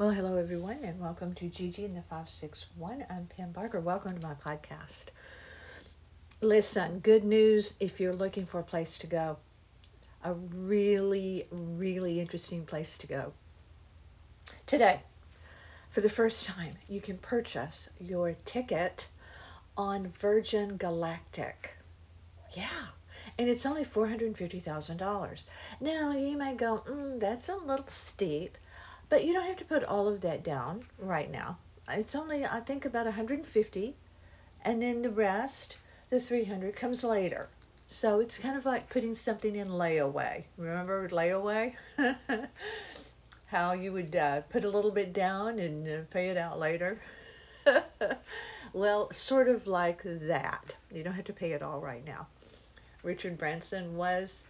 Well, 0.00 0.12
hello 0.12 0.38
everyone, 0.38 0.78
and 0.82 0.98
welcome 0.98 1.34
to 1.34 1.48
Gigi 1.50 1.84
and 1.84 1.94
the 1.94 2.00
561. 2.00 3.04
I'm 3.10 3.26
Pam 3.36 3.52
Barker. 3.52 3.80
Welcome 3.82 4.18
to 4.18 4.26
my 4.26 4.32
podcast. 4.32 5.04
Listen, 6.40 7.00
good 7.00 7.22
news 7.22 7.74
if 7.80 8.00
you're 8.00 8.14
looking 8.14 8.46
for 8.46 8.60
a 8.60 8.64
place 8.64 8.96
to 8.96 9.06
go. 9.06 9.36
A 10.24 10.32
really, 10.32 11.46
really 11.50 12.18
interesting 12.18 12.64
place 12.64 12.96
to 12.96 13.06
go. 13.08 13.34
Today, 14.66 15.02
for 15.90 16.00
the 16.00 16.08
first 16.08 16.46
time, 16.46 16.72
you 16.88 17.02
can 17.02 17.18
purchase 17.18 17.90
your 18.00 18.34
ticket 18.46 19.06
on 19.76 20.14
Virgin 20.18 20.78
Galactic. 20.78 21.74
Yeah, 22.54 22.86
and 23.38 23.50
it's 23.50 23.66
only 23.66 23.84
$450,000. 23.84 25.44
Now, 25.78 26.12
you 26.12 26.38
may 26.38 26.54
go, 26.54 26.84
mm, 26.88 27.20
that's 27.20 27.50
a 27.50 27.56
little 27.56 27.86
steep. 27.86 28.56
But 29.10 29.24
you 29.24 29.32
don't 29.32 29.44
have 29.46 29.56
to 29.56 29.64
put 29.64 29.82
all 29.82 30.06
of 30.06 30.20
that 30.20 30.44
down 30.44 30.84
right 30.98 31.30
now. 31.30 31.58
It's 31.88 32.14
only, 32.14 32.46
I 32.46 32.60
think, 32.60 32.84
about 32.84 33.06
150, 33.06 33.96
and 34.64 34.80
then 34.80 35.02
the 35.02 35.10
rest, 35.10 35.76
the 36.08 36.20
300, 36.20 36.76
comes 36.76 37.02
later. 37.02 37.48
So 37.88 38.20
it's 38.20 38.38
kind 38.38 38.56
of 38.56 38.64
like 38.64 38.88
putting 38.88 39.16
something 39.16 39.56
in 39.56 39.68
layaway. 39.68 40.44
Remember 40.56 41.08
layaway? 41.08 41.74
How 43.46 43.72
you 43.72 43.92
would 43.92 44.14
uh, 44.14 44.42
put 44.42 44.64
a 44.64 44.70
little 44.70 44.92
bit 44.92 45.12
down 45.12 45.58
and 45.58 45.88
uh, 45.88 46.02
pay 46.12 46.28
it 46.28 46.36
out 46.36 46.60
later? 46.60 47.00
well, 48.72 49.12
sort 49.12 49.48
of 49.48 49.66
like 49.66 50.02
that. 50.04 50.76
You 50.92 51.02
don't 51.02 51.14
have 51.14 51.24
to 51.24 51.32
pay 51.32 51.50
it 51.50 51.62
all 51.62 51.80
right 51.80 52.04
now. 52.06 52.28
Richard 53.02 53.36
Branson 53.36 53.96
was 53.96 54.46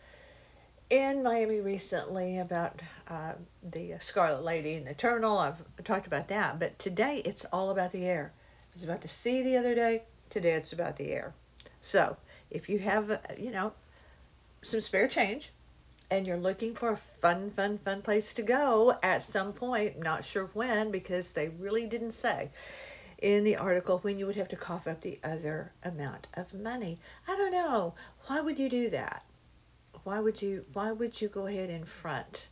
in 0.90 1.22
Miami 1.22 1.60
recently 1.60 2.40
about 2.40 2.82
uh, 3.06 3.34
the 3.70 3.94
Scarlet 4.00 4.42
Lady 4.42 4.74
and 4.74 4.86
the 4.86 4.90
Eternal. 4.90 5.38
I've 5.38 5.62
talked 5.84 6.08
about 6.08 6.26
that, 6.28 6.58
but 6.58 6.76
today 6.80 7.22
it's 7.24 7.44
all 7.52 7.70
about 7.70 7.92
the 7.92 8.04
air. 8.04 8.32
It 8.70 8.74
was 8.74 8.82
about 8.82 9.00
the 9.00 9.08
sea 9.08 9.42
the 9.42 9.56
other 9.56 9.76
day. 9.76 10.02
Today 10.30 10.52
it's 10.52 10.72
about 10.72 10.96
the 10.96 11.12
air. 11.12 11.32
So 11.80 12.16
if 12.50 12.68
you 12.68 12.80
have, 12.80 13.08
uh, 13.08 13.18
you 13.38 13.52
know, 13.52 13.72
some 14.62 14.80
spare 14.80 15.06
change 15.06 15.52
and 16.10 16.26
you're 16.26 16.36
looking 16.36 16.74
for 16.74 16.90
a 16.90 16.96
fun, 17.20 17.52
fun, 17.52 17.78
fun 17.78 18.02
place 18.02 18.32
to 18.34 18.42
go 18.42 18.98
at 19.04 19.22
some 19.22 19.52
point, 19.52 20.00
not 20.00 20.24
sure 20.24 20.50
when 20.54 20.90
because 20.90 21.32
they 21.32 21.50
really 21.50 21.86
didn't 21.86 22.12
say 22.12 22.50
in 23.18 23.44
the 23.44 23.56
article 23.56 23.98
when 23.98 24.18
you 24.18 24.26
would 24.26 24.36
have 24.36 24.48
to 24.48 24.56
cough 24.56 24.88
up 24.88 25.00
the 25.02 25.20
other 25.22 25.70
amount 25.84 26.26
of 26.34 26.52
money. 26.52 26.98
I 27.28 27.36
don't 27.36 27.52
know. 27.52 27.94
Why 28.26 28.40
would 28.40 28.58
you 28.58 28.68
do 28.68 28.90
that? 28.90 29.22
Why 30.04 30.20
would 30.20 30.40
you 30.40 30.64
why 30.72 30.92
would 30.92 31.20
you 31.20 31.28
go 31.28 31.46
ahead 31.46 31.70
and 31.70 31.86
front 31.86 32.48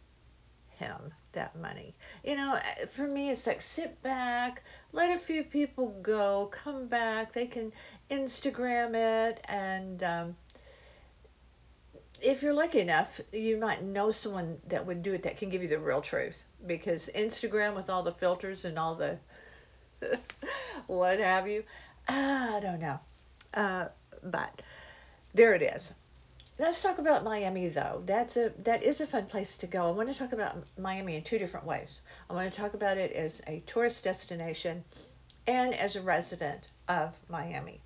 him 0.77 1.12
that 1.33 1.56
money? 1.56 1.95
You 2.25 2.36
know, 2.36 2.55
uh, 2.55 2.86
for 2.86 3.06
me 3.06 3.30
it's 3.30 3.47
like 3.47 3.61
sit 3.61 4.00
back, 4.03 4.62
let 4.92 5.14
a 5.14 5.19
few 5.19 5.45
people 5.45 5.89
go, 6.03 6.50
come 6.53 6.86
back, 6.86 7.33
they 7.33 7.47
can 7.47 7.72
Instagram 8.11 8.95
it 8.95 9.45
and 9.48 10.03
um, 10.03 10.36
if 12.20 12.42
you're 12.42 12.53
lucky 12.53 12.80
enough, 12.80 13.20
you 13.33 13.56
might 13.56 13.83
know 13.83 14.11
someone 14.11 14.58
that 14.67 14.84
would 14.84 15.02
do 15.02 15.14
it 15.14 15.23
that 15.23 15.36
can 15.36 15.50
give 15.50 15.62
you 15.62 15.69
the 15.69 15.78
real 15.78 16.00
truth. 16.00 16.42
Because 16.67 17.08
Instagram, 17.14 17.77
with 17.77 17.89
all 17.89 18.02
the 18.02 18.12
filters 18.12 18.64
and 18.64 18.77
all 18.78 18.97
the 18.97 19.19
what 20.89 21.20
have 21.20 21.48
you, 21.48 21.62
I 22.08 22.58
don't 22.61 22.80
know. 22.80 22.98
Uh, 23.55 23.86
but 24.25 24.62
there 25.34 25.55
it 25.55 25.62
is 25.62 25.92
let's 26.59 26.83
talk 26.83 26.98
about 26.98 27.25
Miami 27.25 27.69
though. 27.69 28.03
That's 28.05 28.37
a 28.37 28.53
that 28.64 28.83
is 28.83 29.01
a 29.01 29.06
fun 29.06 29.27
place 29.27 29.56
to 29.59 29.67
go. 29.67 29.87
I 29.87 29.91
want 29.92 30.12
to 30.12 30.19
talk 30.19 30.33
about 30.33 30.56
Miami 30.77 31.17
in 31.17 31.23
two 31.23 31.39
different 31.39 31.67
ways. 31.67 32.01
I 32.28 32.34
want 32.34 32.53
to 32.53 32.61
talk 32.61 32.75
about 32.75 32.98
it 32.98 33.12
as 33.12 33.41
a 33.47 33.61
tourist 33.67 34.05
destination 34.05 34.84
and 35.47 35.75
as 35.75 35.97
a 35.97 36.03
resident 36.03 36.69
of 36.89 37.14
Miami. 37.29 37.81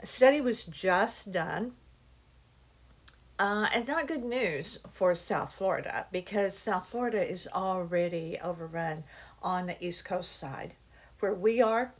A 0.00 0.06
study 0.06 0.40
was 0.40 0.64
just 0.64 1.32
done. 1.32 1.72
Uh, 3.38 3.68
it's 3.72 3.88
not 3.88 4.06
good 4.06 4.24
news 4.24 4.78
for 4.92 5.14
South 5.16 5.52
Florida 5.54 6.06
because 6.12 6.56
South 6.56 6.86
Florida 6.88 7.28
is 7.28 7.48
already 7.52 8.38
overrun 8.42 9.02
on 9.42 9.66
the 9.66 9.84
East 9.84 10.04
Coast 10.04 10.36
side. 10.36 10.74
Where 11.18 11.34
we 11.34 11.60
are, 11.62 11.92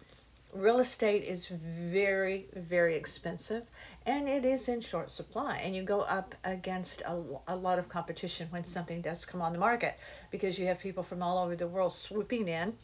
real 0.53 0.81
estate 0.81 1.25
is 1.25 1.47
very, 1.47 2.47
very 2.55 2.95
expensive 2.95 3.65
and 4.07 4.29
it 4.29 4.45
is 4.45 4.69
in 4.69 4.81
short 4.81 5.11
supply. 5.11 5.57
And 5.57 5.75
you 5.75 5.83
go 5.83 6.03
up 6.03 6.35
against 6.45 7.01
a, 7.03 7.23
a 7.49 7.57
lot 7.57 7.79
of 7.79 7.89
competition 7.89 8.49
when 8.51 8.65
something 8.65 9.01
does 9.01 9.25
come 9.25 9.41
on 9.41 9.53
the 9.53 9.59
market 9.59 9.99
because 10.31 10.59
you 10.59 10.67
have 10.67 10.79
people 10.79 11.03
from 11.03 11.23
all 11.23 11.43
over 11.43 11.57
the 11.57 11.67
world 11.67 11.95
swooping 11.95 12.49
in 12.49 12.75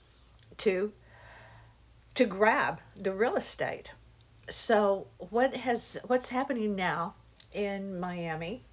to 0.59 0.93
to 2.15 2.25
grab 2.25 2.81
the 2.97 3.13
real 3.13 3.37
estate. 3.37 3.91
So 4.49 5.07
what 5.31 5.55
has 5.55 5.99
what's 6.07 6.29
happening 6.29 6.75
now 6.75 7.15
in 7.53 8.01
Miami? 8.01 8.65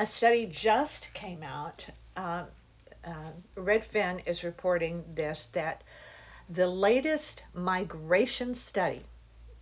A 0.00 0.06
study 0.06 0.46
just 0.46 1.06
came 1.14 1.42
out. 1.42 1.86
Uh, 2.16 2.44
uh, 3.04 3.32
Redfin 3.54 4.26
is 4.26 4.42
reporting 4.42 5.04
this 5.14 5.46
that 5.52 5.84
the 6.50 6.66
latest 6.66 7.42
migration 7.54 8.54
study 8.54 9.02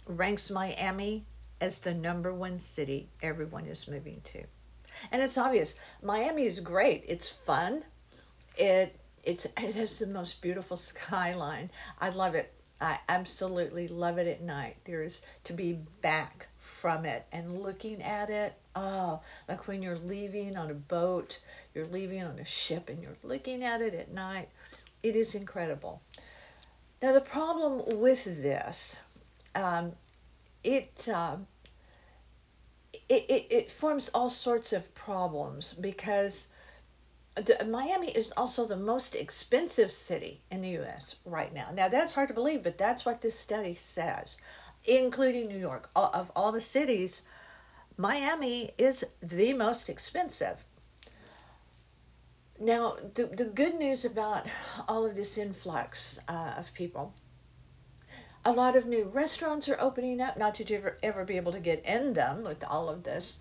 ranks 0.07 0.51
Miami 0.51 1.25
as 1.61 1.79
the 1.79 1.95
number 1.95 2.35
one 2.35 2.59
city 2.59 3.09
everyone 3.23 3.67
is 3.67 3.87
moving 3.87 4.21
to. 4.25 4.43
And 5.13 5.23
it's 5.23 5.39
obvious. 5.39 5.77
Miami 6.03 6.45
is 6.45 6.59
great. 6.59 7.05
It's 7.07 7.29
fun. 7.29 7.85
It 8.57 8.99
it's 9.23 9.45
it 9.45 9.75
has 9.75 9.99
the 9.99 10.07
most 10.07 10.41
beautiful 10.43 10.77
skyline. 10.91 11.71
I 12.01 12.09
love 12.09 12.35
it. 12.35 12.53
I 12.81 12.99
absolutely 13.09 13.87
love 13.87 14.19
it 14.19 14.27
at 14.27 14.43
night. 14.43 14.77
There's 14.85 15.23
to 15.45 15.53
be 15.53 15.75
back 16.01 16.49
from 16.59 17.05
it 17.05 17.25
and 17.31 17.63
looking 17.63 18.03
at 18.03 18.29
it. 18.29 18.55
Oh, 18.75 19.21
like 19.49 19.69
when 19.69 19.83
you're 19.83 19.99
leaving 19.99 20.57
on 20.57 20.71
a 20.71 20.75
boat, 20.75 21.39
you're 21.75 21.87
leaving 21.87 22.25
on 22.25 22.41
a 22.41 22.45
ship 22.45 22.89
and 22.89 23.01
you're 23.01 23.17
looking 23.23 23.63
at 23.63 23.81
it 23.81 23.95
at 23.95 24.13
night. 24.13 24.49
It 25.03 25.15
is 25.15 25.35
incredible. 25.37 26.01
Now, 27.03 27.13
the 27.13 27.21
problem 27.21 27.99
with 28.01 28.25
this, 28.25 28.97
um, 29.57 29.91
it, 30.63 31.09
uh, 31.13 31.37
it, 33.09 33.25
it, 33.29 33.47
it 33.51 33.71
forms 33.73 34.09
all 34.15 34.31
sorts 34.31 34.73
of 34.73 34.95
problems 34.95 35.75
because 35.75 36.47
the, 37.35 37.65
Miami 37.69 38.13
is 38.13 38.33
also 38.37 38.67
the 38.67 38.77
most 38.77 39.17
expensive 39.17 39.91
city 39.91 40.41
in 40.53 40.63
the 40.63 40.69
U.S. 40.69 41.17
right 41.25 41.53
now. 41.53 41.71
Now, 41.75 41.89
that's 41.89 42.13
hard 42.13 42.29
to 42.29 42.35
believe, 42.35 42.63
but 42.63 42.79
that's 42.79 43.05
what 43.05 43.21
this 43.21 43.37
study 43.37 43.75
says, 43.75 44.39
including 44.85 45.49
New 45.49 45.59
York. 45.59 45.91
All, 45.97 46.11
of 46.15 46.31
all 46.37 46.53
the 46.53 46.61
cities, 46.61 47.23
Miami 47.97 48.75
is 48.79 49.05
the 49.21 49.55
most 49.55 49.89
expensive. 49.89 50.65
Now, 52.63 52.95
the, 53.15 53.27
the 53.27 53.47
good 53.47 53.75
news 53.75 54.05
about 54.05 54.47
all 54.87 55.05
of 55.05 55.17
this 55.17 55.37
influx 55.37 56.21
uh, 56.29 56.55
of 56.57 56.73
people, 56.75 57.13
a 58.45 58.53
lot 58.53 58.77
of 58.77 58.87
new 58.87 59.03
restaurants 59.07 59.69
are 59.69 59.81
opening 59.81 60.21
up. 60.21 60.37
Not 60.37 60.61
you 60.61 60.77
ever, 60.77 60.97
ever 61.03 61.25
be 61.25 61.37
able 61.39 61.51
to 61.51 61.59
get 61.59 61.85
in 61.85 62.13
them 62.13 62.45
with 62.45 62.63
all 62.63 62.89
of 62.89 63.03
this, 63.03 63.39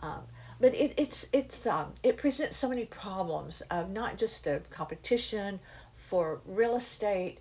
um, 0.00 0.22
but 0.58 0.74
it, 0.74 0.94
it's 0.96 1.26
it's 1.34 1.66
um, 1.66 1.92
it 2.02 2.16
presents 2.16 2.56
so 2.56 2.66
many 2.66 2.86
problems 2.86 3.60
of 3.70 3.90
not 3.90 4.16
just 4.16 4.44
the 4.44 4.62
competition 4.70 5.60
for 6.08 6.40
real 6.46 6.76
estate 6.76 7.40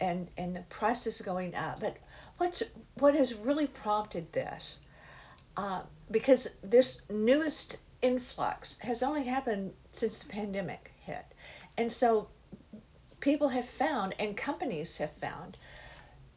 and 0.00 0.26
and 0.38 0.56
the 0.56 0.64
prices 0.70 1.20
going 1.20 1.54
up, 1.54 1.80
but 1.80 1.98
what's 2.38 2.62
what 2.94 3.14
has 3.14 3.34
really 3.34 3.66
prompted 3.66 4.32
this? 4.32 4.80
Uh, 5.58 5.82
because 6.10 6.48
this 6.62 7.02
newest 7.10 7.76
influx 8.06 8.78
has 8.88 9.02
only 9.02 9.24
happened 9.24 9.72
since 9.92 10.14
the 10.22 10.28
pandemic 10.28 10.82
hit. 11.08 11.26
And 11.78 11.90
so 12.00 12.28
people 13.20 13.48
have 13.48 13.68
found, 13.68 14.14
and 14.22 14.36
companies 14.36 14.96
have 14.98 15.14
found, 15.26 15.56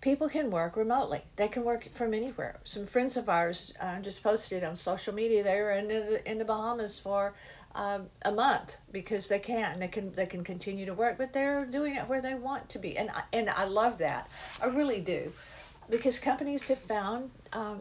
people 0.01 0.30
can 0.30 0.50
work 0.50 0.74
remotely. 0.75 1.21
They 1.36 1.48
can 1.48 1.63
work 1.63 1.83
from 1.94 2.13
anywhere. 2.13 2.54
Some 2.63 2.86
friends 2.88 3.18
of 3.18 3.25
ours 3.30 3.74
uh, 3.86 4.00
just 4.07 4.24
posted 4.24 4.63
on 4.63 4.75
social 4.75 5.13
media 5.13 5.44
they 5.44 5.60
were 5.62 5.71
in 5.81 5.88
the, 5.88 6.31
in 6.31 6.38
the 6.38 6.45
Bahamas 6.45 7.00
for 7.00 7.33
um, 7.75 8.01
a 8.24 8.31
month 8.31 8.77
because 8.92 9.27
they 9.27 9.39
can. 9.39 9.80
They 9.80 9.92
can 9.95 10.06
they 10.19 10.25
can 10.25 10.44
continue 10.44 10.86
to 10.86 10.95
work, 11.04 11.18
but 11.18 11.30
they're 11.33 11.66
doing 11.66 11.95
it 12.00 12.07
where 12.10 12.21
they 12.21 12.36
want 12.36 12.63
to 12.69 12.80
be. 12.80 12.98
And 12.98 13.10
I, 13.10 13.24
and 13.38 13.50
I 13.50 13.66
love 13.66 13.98
that. 14.00 14.24
I 14.63 14.68
really 14.80 15.01
do, 15.01 15.21
because 15.89 16.19
companies 16.19 16.68
have 16.68 16.80
found 16.80 17.30
um, 17.54 17.80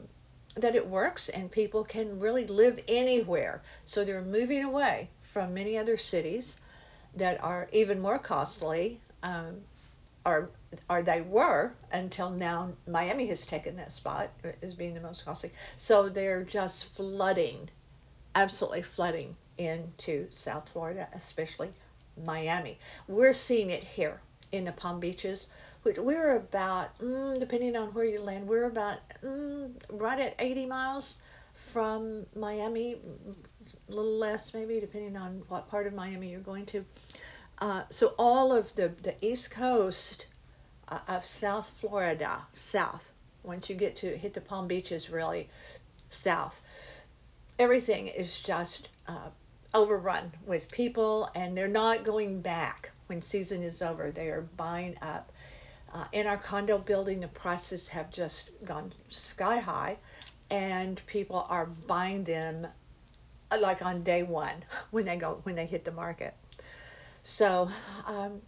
that 0.59 0.77
it 0.77 0.87
works 0.87 1.29
and 1.29 1.51
people 1.51 1.85
can 1.85 2.21
really 2.21 2.47
live 2.47 2.81
anywhere. 2.89 3.63
So 3.85 4.05
they're 4.05 4.23
moving 4.23 4.65
away 4.65 5.09
from 5.23 5.55
many 5.55 5.77
other 5.79 5.97
cities 5.97 6.57
that 7.15 7.43
are 7.43 7.69
even 7.73 8.01
more 8.01 8.19
costly, 8.19 9.01
um, 9.23 9.57
or 10.25 10.51
or 10.91 11.03
they 11.03 11.23
were 11.23 11.73
until 11.93 12.31
now. 12.31 12.71
Miami 12.87 13.27
has 13.27 13.47
taken 13.47 13.77
that 13.77 13.93
spot 13.93 14.31
as 14.63 14.75
being 14.75 14.95
the 14.95 15.01
most 15.01 15.25
costly. 15.25 15.53
So 15.77 16.09
they're 16.09 16.45
just 16.45 16.87
flooding, 16.95 17.69
absolutely 18.35 18.83
flooding 18.83 19.37
into 19.57 20.27
South 20.31 20.69
Florida, 20.69 21.09
especially 21.15 21.73
Miami. 22.25 22.79
We're 23.07 23.33
seeing 23.33 23.71
it 23.71 23.83
here 23.83 24.21
in 24.53 24.65
the 24.65 24.73
Palm 24.73 25.01
Beaches, 25.01 25.47
which 25.89 25.97
we're 25.97 26.37
about, 26.37 26.99
mm, 26.99 27.41
depending 27.41 27.75
on 27.75 27.89
where 27.95 28.05
you 28.05 28.21
land, 28.21 28.47
we're 28.47 28.67
about 28.67 28.99
mm, 29.25 29.73
right 29.89 30.21
at 30.21 30.35
80 30.39 30.67
miles 30.67 31.15
from 31.55 32.27
Miami, 32.37 32.97
a 33.89 33.91
little 33.91 34.19
less 34.19 34.53
maybe, 34.53 34.81
depending 34.81 35.17
on 35.17 35.43
what 35.49 35.67
part 35.71 35.87
of 35.87 35.95
Miami 35.95 36.29
you're 36.29 36.41
going 36.41 36.67
to. 36.67 36.85
Uh, 37.61 37.85
so 37.89 38.09
all 38.19 38.53
of 38.53 38.75
the, 38.75 38.93
the 39.03 39.15
east 39.25 39.51
coast 39.51 40.27
uh, 40.89 40.99
of 41.09 41.25
South 41.25 41.73
Florida, 41.81 42.39
south, 42.53 43.11
once 43.43 43.71
you 43.71 43.75
get 43.75 43.97
to 43.97 44.15
hit 44.15 44.35
the 44.35 44.43
Palm 44.43 44.69
Beaches, 44.69 45.09
really 45.09 45.49
south, 46.11 46.61
everything 47.59 48.09
is 48.09 48.39
just 48.41 48.91
uh, 49.07 49.31
overrun 49.73 50.33
with 50.45 50.71
people, 50.71 51.31
and 51.35 51.57
they're 51.57 51.67
not 51.67 52.05
going 52.05 52.43
back 52.43 52.91
when 53.07 53.23
season 53.23 53.63
is 53.63 53.81
over. 53.81 54.11
They 54.11 54.29
are 54.29 54.43
buying 54.59 54.99
up. 55.01 55.33
Uh, 55.93 56.05
in 56.13 56.27
our 56.27 56.37
condo 56.37 56.79
building, 56.79 57.21
the 57.21 57.29
prices 57.29 57.89
have 57.89 58.11
just 58.11 58.51
gone 58.65 58.93
sky 59.09 59.59
high, 59.59 59.97
and 60.51 61.01
people 61.07 61.47
are 61.49 61.67
buying 61.67 62.25
them 62.25 62.67
uh, 63.51 63.59
like 63.59 63.83
on 63.83 64.03
day 64.03 64.23
one 64.23 64.65
when 64.91 65.07
they 65.07 65.17
go 65.17 65.41
when 65.45 65.55
they 65.55 65.67
hit 65.67 65.85
the 65.85 65.93
market. 65.93 66.35
So 67.25 67.71
um, 68.07 68.43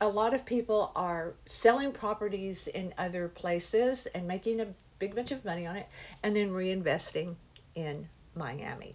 a 0.00 0.08
lot 0.08 0.34
of 0.34 0.44
people 0.44 0.92
are 0.96 1.34
selling 1.46 1.92
properties 1.92 2.66
in 2.68 2.92
other 2.98 3.28
places 3.28 4.06
and 4.14 4.26
making 4.26 4.60
a 4.60 4.66
big 4.98 5.14
bunch 5.14 5.30
of 5.30 5.44
money 5.44 5.66
on 5.66 5.76
it, 5.76 5.86
and 6.22 6.34
then 6.34 6.50
reinvesting 6.50 7.34
in 7.74 8.08
Miami. 8.34 8.94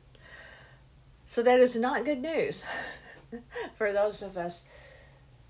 So 1.26 1.44
that 1.44 1.60
is 1.60 1.76
not 1.76 2.06
good 2.06 2.22
news 2.22 2.64
for 3.78 3.94
those 3.94 4.22
of 4.22 4.38
us 4.38 4.66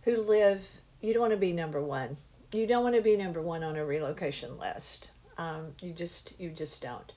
who 0.04 0.18
live. 0.18 0.68
You 1.02 1.14
don't 1.14 1.22
want 1.22 1.32
to 1.32 1.38
be 1.38 1.54
number 1.54 1.82
one. 1.82 2.18
You 2.54 2.68
don't 2.68 2.84
want 2.84 2.96
to 2.96 3.02
be 3.02 3.16
number 3.16 3.42
one 3.42 3.64
on 3.64 3.78
a 3.78 3.86
relocation 3.86 4.60
list. 4.60 5.10
Um, 5.38 5.74
you 5.82 5.94
just 5.94 6.34
you 6.38 6.50
just 6.50 6.82
don't. 6.82 7.14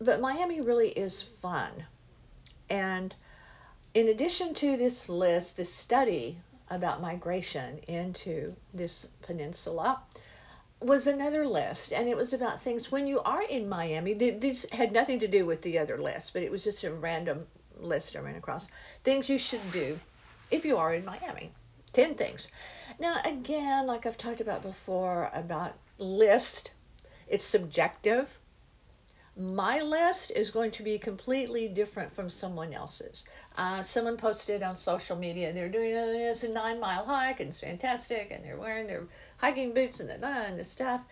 But 0.00 0.20
Miami 0.20 0.60
really 0.60 0.90
is 0.90 1.22
fun, 1.22 1.72
and 2.70 3.14
in 3.94 4.08
addition 4.08 4.54
to 4.54 4.76
this 4.76 5.08
list, 5.08 5.56
this 5.56 5.74
study 5.74 6.38
about 6.70 7.00
migration 7.00 7.78
into 7.88 8.54
this 8.72 9.06
peninsula, 9.22 10.00
was 10.80 11.06
another 11.06 11.46
list, 11.46 11.92
and 11.92 12.08
it 12.08 12.16
was 12.16 12.32
about 12.32 12.62
things 12.62 12.92
when 12.92 13.08
you 13.08 13.20
are 13.20 13.42
in 13.42 13.68
Miami. 13.68 14.14
These 14.14 14.70
had 14.70 14.92
nothing 14.92 15.18
to 15.20 15.26
do 15.26 15.44
with 15.46 15.62
the 15.62 15.78
other 15.78 15.98
list, 15.98 16.32
but 16.32 16.42
it 16.42 16.50
was 16.50 16.62
just 16.62 16.84
a 16.84 16.92
random 16.92 17.46
list 17.80 18.14
I 18.14 18.20
ran 18.20 18.36
across. 18.36 18.68
Things 19.02 19.28
you 19.28 19.38
should 19.38 19.72
do 19.72 19.98
if 20.50 20.64
you 20.64 20.76
are 20.76 20.94
in 20.94 21.04
Miami. 21.04 21.50
10 21.92 22.14
things. 22.14 22.48
Now, 22.98 23.20
again, 23.24 23.86
like 23.86 24.06
I've 24.06 24.18
talked 24.18 24.40
about 24.40 24.62
before, 24.62 25.30
about 25.32 25.74
list, 25.98 26.70
it's 27.28 27.44
subjective. 27.44 28.38
My 29.36 29.80
list 29.80 30.32
is 30.32 30.50
going 30.50 30.72
to 30.72 30.82
be 30.82 30.98
completely 30.98 31.68
different 31.68 32.12
from 32.12 32.28
someone 32.28 32.72
else's. 32.72 33.24
Uh, 33.56 33.82
someone 33.82 34.16
posted 34.16 34.62
on 34.62 34.74
social 34.74 35.16
media 35.16 35.52
they're 35.52 35.68
doing 35.68 35.92
a, 35.92 36.30
it's 36.30 36.42
a 36.42 36.48
nine 36.48 36.80
mile 36.80 37.04
hike 37.04 37.40
and 37.40 37.50
it's 37.50 37.60
fantastic 37.60 38.30
and 38.32 38.44
they're 38.44 38.56
wearing 38.58 38.86
their 38.86 39.04
hiking 39.36 39.72
boots 39.72 40.00
and 40.00 40.08
the, 40.08 40.26
and 40.26 40.58
the 40.58 40.64
stuff 40.64 41.04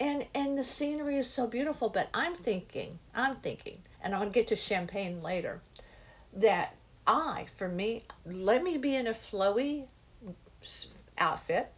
and 0.00 0.26
and 0.34 0.56
the 0.56 0.64
scenery 0.64 1.18
is 1.18 1.28
so 1.28 1.46
beautiful 1.46 1.88
but 1.88 2.08
i'm 2.14 2.34
thinking 2.34 2.98
i'm 3.14 3.36
thinking 3.36 3.78
and 4.02 4.14
i'll 4.14 4.30
get 4.30 4.48
to 4.48 4.56
champagne 4.56 5.22
later 5.22 5.60
that 6.32 6.74
I, 7.06 7.46
for 7.56 7.68
me, 7.68 8.04
let 8.24 8.62
me 8.62 8.78
be 8.78 8.94
in 8.94 9.08
a 9.08 9.14
flowy 9.14 9.86
outfit 11.18 11.72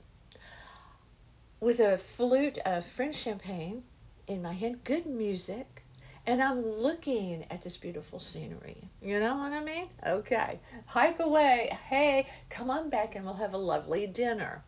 with 1.61 1.81
a 1.81 1.99
flute 1.99 2.59
of 2.59 2.85
French 2.85 3.17
champagne 3.17 3.83
in 4.27 4.43
my 4.43 4.53
hand, 4.53 4.85
good 4.85 5.07
music, 5.07 5.83
and 6.27 6.43
I'm 6.43 6.65
looking 6.65 7.45
at 7.51 7.63
this 7.63 7.77
beautiful 7.77 8.19
scenery. 8.19 8.89
You 9.03 9.21
know 9.21 9.37
what 9.37 9.53
I 9.53 9.63
mean? 9.63 9.89
Okay, 10.07 10.59
hike 10.87 11.21
away. 11.21 11.77
Hey, 11.89 12.29
come 12.49 12.71
on 12.71 12.91
back 12.91 13.15
and 13.15 13.25
we'll 13.25 13.35
have 13.35 13.55
a 13.55 13.59
lovely 13.59 14.07
dinner. 14.07 14.63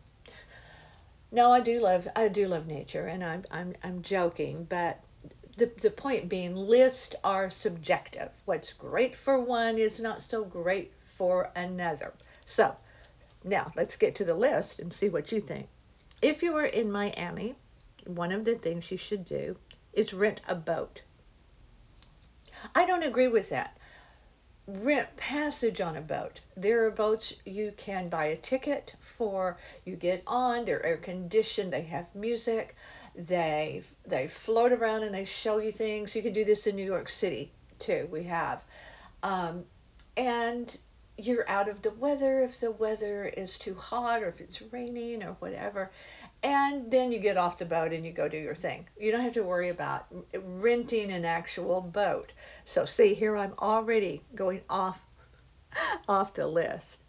No, 1.31 1.51
I 1.51 1.59
do 1.59 1.79
love 1.79 2.07
I 2.15 2.29
do 2.29 2.47
love 2.47 2.67
nature, 2.67 3.07
and 3.07 3.23
I'm 3.23 3.43
I'm 3.51 3.73
I'm 3.83 4.01
joking, 4.01 4.65
but 4.69 4.99
the, 5.57 5.71
the 5.81 5.89
point 5.89 6.29
being, 6.29 6.55
lists 6.55 7.15
are 7.23 7.49
subjective. 7.49 8.29
What's 8.45 8.73
great 8.73 9.15
for 9.15 9.39
one 9.39 9.77
is 9.77 9.99
not 9.99 10.21
so 10.21 10.45
great 10.45 10.93
for 11.15 11.49
another. 11.55 12.13
So, 12.45 12.75
now 13.47 13.71
let's 13.75 13.95
get 13.95 14.15
to 14.15 14.25
the 14.25 14.33
list 14.33 14.79
and 14.79 14.91
see 14.91 15.09
what 15.09 15.31
you 15.31 15.41
think. 15.41 15.67
If 16.21 16.41
you 16.41 16.55
are 16.55 16.65
in 16.65 16.91
Miami, 16.91 17.55
one 18.05 18.31
of 18.31 18.45
the 18.45 18.55
things 18.55 18.91
you 18.91 18.97
should 18.97 19.25
do 19.25 19.57
is 19.93 20.13
rent 20.13 20.41
a 20.47 20.55
boat. 20.55 21.01
I 22.75 22.85
don't 22.85 23.03
agree 23.03 23.27
with 23.27 23.49
that. 23.49 23.77
Rent 24.67 25.15
passage 25.15 25.79
on 25.79 25.95
a 25.95 26.01
boat. 26.01 26.39
There 26.55 26.85
are 26.85 26.91
boats 26.91 27.33
you 27.45 27.73
can 27.77 28.09
buy 28.09 28.25
a 28.25 28.35
ticket 28.35 28.93
for, 28.99 29.57
you 29.85 29.95
get 29.95 30.23
on, 30.27 30.65
they're 30.65 30.85
air 30.85 30.97
conditioned, 30.97 31.71
they 31.71 31.83
have 31.83 32.13
music 32.13 32.75
they 33.17 33.81
they 34.05 34.27
float 34.27 34.71
around 34.71 35.03
and 35.03 35.13
they 35.13 35.25
show 35.25 35.57
you 35.57 35.71
things. 35.71 36.15
You 36.15 36.21
can 36.21 36.33
do 36.33 36.45
this 36.45 36.67
in 36.67 36.75
New 36.75 36.85
York 36.85 37.09
City 37.09 37.51
too. 37.79 38.07
We 38.11 38.23
have, 38.23 38.63
um, 39.23 39.65
and 40.15 40.75
you're 41.17 41.49
out 41.49 41.67
of 41.67 41.81
the 41.81 41.91
weather 41.91 42.41
if 42.41 42.59
the 42.59 42.71
weather 42.71 43.25
is 43.25 43.57
too 43.57 43.73
hot 43.73 44.21
or 44.21 44.29
if 44.29 44.39
it's 44.39 44.61
raining 44.71 45.23
or 45.23 45.33
whatever. 45.39 45.91
And 46.43 46.91
then 46.91 47.11
you 47.11 47.19
get 47.19 47.37
off 47.37 47.57
the 47.57 47.65
boat 47.65 47.91
and 47.91 48.05
you 48.05 48.11
go 48.11 48.29
do 48.29 48.37
your 48.37 48.55
thing. 48.55 48.87
You 48.99 49.11
don't 49.11 49.21
have 49.21 49.33
to 49.33 49.43
worry 49.43 49.69
about 49.69 50.05
renting 50.33 51.11
an 51.11 51.25
actual 51.25 51.81
boat. 51.81 52.31
So 52.65 52.85
see 52.85 53.13
here 53.13 53.35
I'm 53.35 53.53
already 53.59 54.21
going 54.35 54.61
off 54.69 54.99
off 56.07 56.33
the 56.33 56.47
list. 56.47 56.99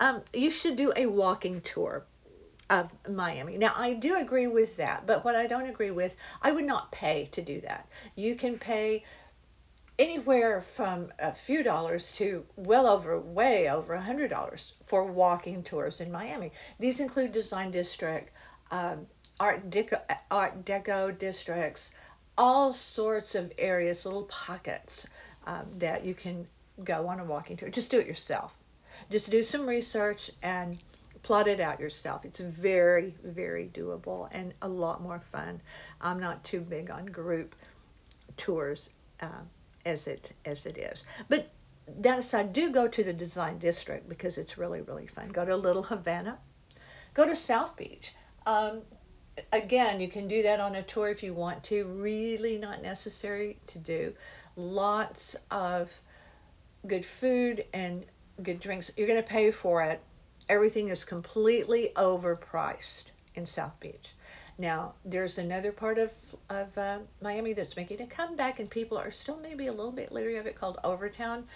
Um, 0.00 0.22
you 0.32 0.50
should 0.50 0.76
do 0.76 0.92
a 0.96 1.06
walking 1.06 1.60
tour 1.60 2.06
of 2.70 2.90
Miami. 3.08 3.56
Now, 3.56 3.72
I 3.76 3.94
do 3.94 4.16
agree 4.16 4.46
with 4.46 4.76
that, 4.76 5.06
but 5.06 5.24
what 5.24 5.34
I 5.34 5.46
don't 5.46 5.68
agree 5.68 5.90
with, 5.90 6.14
I 6.42 6.52
would 6.52 6.64
not 6.64 6.92
pay 6.92 7.28
to 7.32 7.42
do 7.42 7.60
that. 7.62 7.88
You 8.14 8.34
can 8.34 8.58
pay 8.58 9.04
anywhere 9.98 10.60
from 10.60 11.12
a 11.18 11.34
few 11.34 11.62
dollars 11.62 12.12
to 12.12 12.44
well 12.56 12.86
over, 12.86 13.18
way 13.18 13.68
over 13.68 13.94
a 13.94 14.00
hundred 14.00 14.30
dollars 14.30 14.74
for 14.86 15.04
walking 15.04 15.62
tours 15.62 16.00
in 16.00 16.12
Miami. 16.12 16.52
These 16.78 17.00
include 17.00 17.32
design 17.32 17.70
district, 17.70 18.30
um, 18.70 19.06
art 19.40 19.70
deco, 19.70 20.00
art 20.30 20.64
deco 20.64 21.16
districts, 21.18 21.90
all 22.36 22.72
sorts 22.72 23.34
of 23.34 23.52
areas, 23.58 24.06
little 24.06 24.24
pockets 24.24 25.06
um, 25.46 25.66
that 25.78 26.04
you 26.04 26.14
can 26.14 26.46
go 26.84 27.08
on 27.08 27.18
a 27.18 27.24
walking 27.24 27.56
tour. 27.56 27.68
Just 27.68 27.90
do 27.90 27.98
it 27.98 28.06
yourself. 28.06 28.52
Just 29.10 29.30
do 29.30 29.42
some 29.42 29.68
research 29.68 30.30
and 30.42 30.78
plot 31.22 31.48
it 31.48 31.58
out 31.60 31.80
yourself. 31.80 32.24
It's 32.24 32.40
very, 32.40 33.14
very 33.24 33.70
doable 33.74 34.28
and 34.30 34.54
a 34.62 34.68
lot 34.68 35.02
more 35.02 35.20
fun. 35.32 35.60
I'm 36.00 36.20
not 36.20 36.44
too 36.44 36.60
big 36.60 36.90
on 36.90 37.06
group 37.06 37.56
tours 38.36 38.90
uh, 39.20 39.42
as 39.88 40.06
it 40.06 40.32
as 40.44 40.66
it 40.66 40.78
is, 40.78 41.04
but 41.28 41.50
that 42.00 42.18
aside, 42.18 42.52
do 42.52 42.70
go 42.70 42.86
to 42.86 43.02
the 43.02 43.12
Design 43.12 43.58
District 43.58 44.08
because 44.08 44.36
it's 44.36 44.58
really, 44.58 44.82
really 44.82 45.06
fun. 45.06 45.28
Go 45.30 45.44
to 45.44 45.56
Little 45.56 45.82
Havana. 45.82 46.38
Go 47.14 47.26
to 47.26 47.34
South 47.34 47.76
Beach. 47.76 48.12
Um, 48.44 48.82
again, 49.52 49.98
you 49.98 50.08
can 50.08 50.28
do 50.28 50.42
that 50.42 50.60
on 50.60 50.74
a 50.74 50.82
tour 50.82 51.08
if 51.08 51.22
you 51.22 51.32
want 51.32 51.64
to. 51.64 51.82
Really 51.84 52.58
not 52.58 52.82
necessary 52.82 53.58
to 53.68 53.78
do. 53.78 54.12
Lots 54.56 55.34
of 55.50 55.90
good 56.86 57.06
food 57.06 57.64
and 57.72 58.04
good 58.42 58.60
drinks. 58.60 58.90
You're 58.98 59.08
going 59.08 59.22
to 59.22 59.28
pay 59.28 59.50
for 59.50 59.82
it 59.82 60.02
everything 60.48 60.88
is 60.88 61.04
completely 61.04 61.92
overpriced 61.96 63.04
in 63.34 63.46
South 63.46 63.78
Beach. 63.80 64.14
Now, 64.58 64.94
there's 65.04 65.38
another 65.38 65.70
part 65.70 65.98
of, 65.98 66.10
of 66.50 66.76
uh, 66.76 66.98
Miami 67.22 67.52
that's 67.52 67.76
making 67.76 68.00
a 68.02 68.06
comeback, 68.06 68.58
and 68.58 68.68
people 68.68 68.98
are 68.98 69.10
still 69.10 69.38
maybe 69.38 69.68
a 69.68 69.72
little 69.72 69.92
bit 69.92 70.10
leery 70.10 70.36
of 70.36 70.46
it 70.46 70.56
called 70.56 70.78
Overtown. 70.84 71.46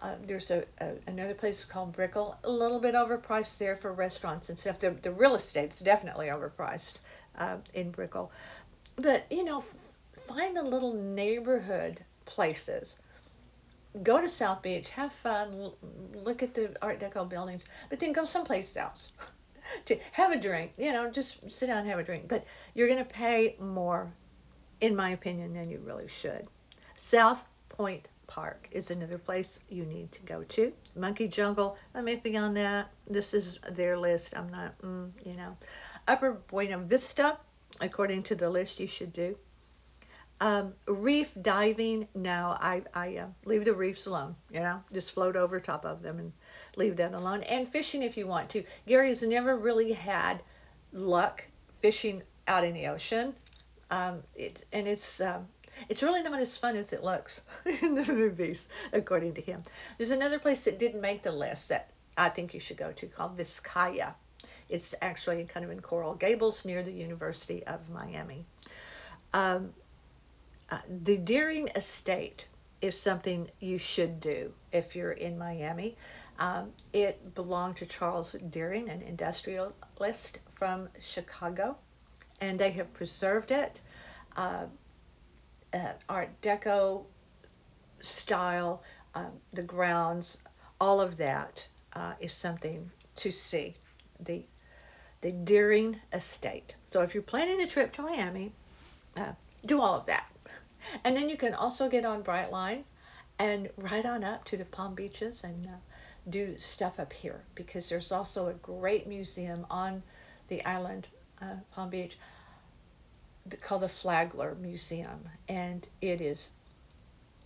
Uh, 0.00 0.14
there's 0.26 0.50
a, 0.50 0.64
a, 0.80 0.92
another 1.06 1.34
place 1.34 1.64
called 1.64 1.92
Brickell, 1.92 2.38
a 2.44 2.50
little 2.50 2.80
bit 2.80 2.94
overpriced 2.94 3.58
there 3.58 3.76
for 3.76 3.92
restaurants 3.92 4.48
and 4.48 4.58
stuff. 4.58 4.78
The, 4.78 4.92
the 5.02 5.12
real 5.12 5.34
estate's 5.34 5.78
definitely 5.78 6.28
overpriced 6.28 6.94
uh, 7.36 7.56
in 7.74 7.90
Brickell. 7.90 8.30
But, 8.96 9.24
you 9.30 9.44
know, 9.44 9.58
f- 9.58 9.74
find 10.26 10.56
the 10.56 10.62
little 10.62 10.94
neighborhood 10.94 12.00
places 12.24 12.96
go 14.02 14.20
to 14.20 14.28
South 14.28 14.62
Beach, 14.62 14.88
have 14.90 15.12
fun, 15.12 15.72
look 16.14 16.42
at 16.42 16.54
the 16.54 16.70
Art 16.82 17.00
Deco 17.00 17.28
buildings, 17.28 17.64
but 17.90 17.98
then 17.98 18.12
go 18.12 18.24
someplace 18.24 18.76
else 18.76 19.12
to 19.86 19.98
have 20.12 20.32
a 20.32 20.40
drink. 20.40 20.72
You 20.76 20.92
know, 20.92 21.10
just 21.10 21.50
sit 21.50 21.66
down 21.66 21.78
and 21.78 21.88
have 21.88 21.98
a 21.98 22.04
drink. 22.04 22.28
But 22.28 22.44
you're 22.74 22.88
going 22.88 23.04
to 23.04 23.10
pay 23.10 23.56
more, 23.60 24.12
in 24.80 24.94
my 24.94 25.10
opinion, 25.10 25.54
than 25.54 25.70
you 25.70 25.80
really 25.84 26.08
should. 26.08 26.46
South 26.96 27.44
Point 27.68 28.08
Park 28.26 28.68
is 28.70 28.90
another 28.90 29.18
place 29.18 29.58
you 29.68 29.84
need 29.84 30.12
to 30.12 30.20
go 30.22 30.42
to. 30.44 30.72
Monkey 30.94 31.28
Jungle, 31.28 31.76
I 31.94 32.02
may 32.02 32.16
be 32.16 32.36
on 32.36 32.54
that. 32.54 32.90
This 33.08 33.34
is 33.34 33.58
their 33.70 33.98
list. 33.98 34.34
I'm 34.36 34.48
not, 34.50 34.78
mm, 34.82 35.10
you 35.24 35.34
know. 35.34 35.56
Upper 36.06 36.32
Buena 36.48 36.78
Vista, 36.78 37.38
according 37.80 38.24
to 38.24 38.34
the 38.34 38.50
list, 38.50 38.80
you 38.80 38.86
should 38.86 39.12
do. 39.12 39.36
Um, 40.40 40.74
reef 40.86 41.32
diving, 41.42 42.06
no, 42.14 42.56
I, 42.60 42.82
I 42.94 43.16
uh, 43.16 43.26
leave 43.44 43.64
the 43.64 43.74
reefs 43.74 44.06
alone, 44.06 44.36
you 44.52 44.60
know, 44.60 44.80
just 44.92 45.10
float 45.10 45.34
over 45.34 45.58
top 45.58 45.84
of 45.84 46.00
them 46.00 46.20
and 46.20 46.32
leave 46.78 46.96
that 46.96 47.14
alone. 47.14 47.42
And 47.42 47.68
fishing 47.68 48.02
if 48.02 48.16
you 48.16 48.26
want 48.26 48.48
to. 48.50 48.64
Gerry 48.86 49.08
has 49.10 49.22
never 49.22 49.56
really 49.56 49.92
had 49.92 50.40
luck 50.92 51.44
fishing 51.80 52.22
out 52.46 52.64
in 52.64 52.74
the 52.74 52.86
ocean. 52.86 53.34
Um, 53.90 54.22
it, 54.34 54.64
and 54.72 54.86
it's 54.86 55.20
um, 55.20 55.46
it's 55.88 56.02
really 56.02 56.22
not 56.22 56.38
as 56.40 56.56
fun 56.56 56.76
as 56.76 56.92
it 56.92 57.04
looks 57.04 57.42
in 57.82 57.94
the 57.94 58.12
movies, 58.12 58.68
according 58.92 59.34
to 59.34 59.40
him. 59.40 59.62
There's 59.96 60.10
another 60.10 60.38
place 60.38 60.64
that 60.64 60.78
didn't 60.78 61.00
make 61.00 61.22
the 61.22 61.32
list 61.32 61.68
that 61.68 61.90
I 62.16 62.28
think 62.28 62.54
you 62.54 62.60
should 62.60 62.76
go 62.76 62.92
to 62.92 63.06
called 63.06 63.36
Vizcaya. 63.36 64.14
It's 64.68 64.94
actually 65.00 65.44
kind 65.44 65.64
of 65.64 65.72
in 65.72 65.80
Coral 65.80 66.14
Gables 66.14 66.64
near 66.64 66.82
the 66.82 66.92
University 66.92 67.64
of 67.66 67.88
Miami. 67.90 68.44
Um, 69.32 69.72
uh, 70.70 70.78
the 71.04 71.16
Deering 71.16 71.68
Estate 71.68 72.46
is 72.80 72.98
something 72.98 73.48
you 73.60 73.78
should 73.78 74.20
do 74.20 74.52
if 74.72 74.94
you're 74.94 75.12
in 75.12 75.38
Miami. 75.38 75.96
Um, 76.38 76.72
it 76.92 77.34
belonged 77.34 77.76
to 77.78 77.86
Charles 77.86 78.36
Deering, 78.50 78.88
an 78.88 79.02
industrialist 79.02 80.38
from 80.54 80.88
Chicago, 81.00 81.76
and 82.40 82.58
they 82.58 82.70
have 82.72 82.92
preserved 82.94 83.50
it. 83.50 83.80
Uh, 84.36 84.66
uh, 85.74 85.92
Art 86.08 86.30
Deco 86.40 87.04
style, 88.00 88.82
um, 89.14 89.32
the 89.52 89.62
grounds, 89.62 90.38
all 90.80 91.00
of 91.00 91.16
that 91.16 91.66
uh, 91.94 92.12
is 92.20 92.32
something 92.32 92.90
to 93.16 93.30
see. 93.32 93.74
The 94.20 94.44
the 95.20 95.32
Deering 95.32 95.96
Estate. 96.12 96.74
So 96.86 97.02
if 97.02 97.12
you're 97.12 97.24
planning 97.24 97.60
a 97.60 97.66
trip 97.66 97.92
to 97.94 98.02
Miami, 98.02 98.52
uh, 99.16 99.32
do 99.66 99.80
all 99.80 99.94
of 99.98 100.06
that. 100.06 100.30
And 101.04 101.16
then 101.16 101.28
you 101.28 101.36
can 101.36 101.54
also 101.54 101.88
get 101.88 102.04
on 102.04 102.22
Brightline 102.22 102.84
and 103.38 103.68
ride 103.76 104.06
on 104.06 104.22
up 104.22 104.44
to 104.46 104.56
the 104.56 104.64
Palm 104.64 104.94
Beaches 104.94 105.42
and 105.42 105.66
uh, 105.66 105.70
do 106.30 106.56
stuff 106.56 106.98
up 107.00 107.12
here 107.12 107.42
because 107.54 107.88
there's 107.88 108.12
also 108.12 108.48
a 108.48 108.54
great 108.54 109.06
museum 109.06 109.66
on 109.70 110.02
the 110.48 110.64
island, 110.64 111.06
uh, 111.40 111.54
Palm 111.72 111.90
Beach, 111.90 112.18
called 113.62 113.82
the 113.82 113.88
Flagler 113.88 114.54
Museum, 114.60 115.28
and 115.48 115.86
it 116.02 116.20
is 116.20 116.52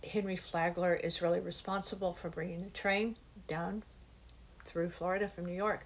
Henry 0.03 0.35
Flagler 0.35 0.95
is 0.95 1.21
really 1.21 1.39
responsible 1.39 2.13
for 2.13 2.29
bringing 2.29 2.61
the 2.61 2.69
train 2.71 3.15
down 3.47 3.83
through 4.65 4.89
Florida 4.89 5.29
from 5.29 5.45
New 5.45 5.53
York 5.53 5.85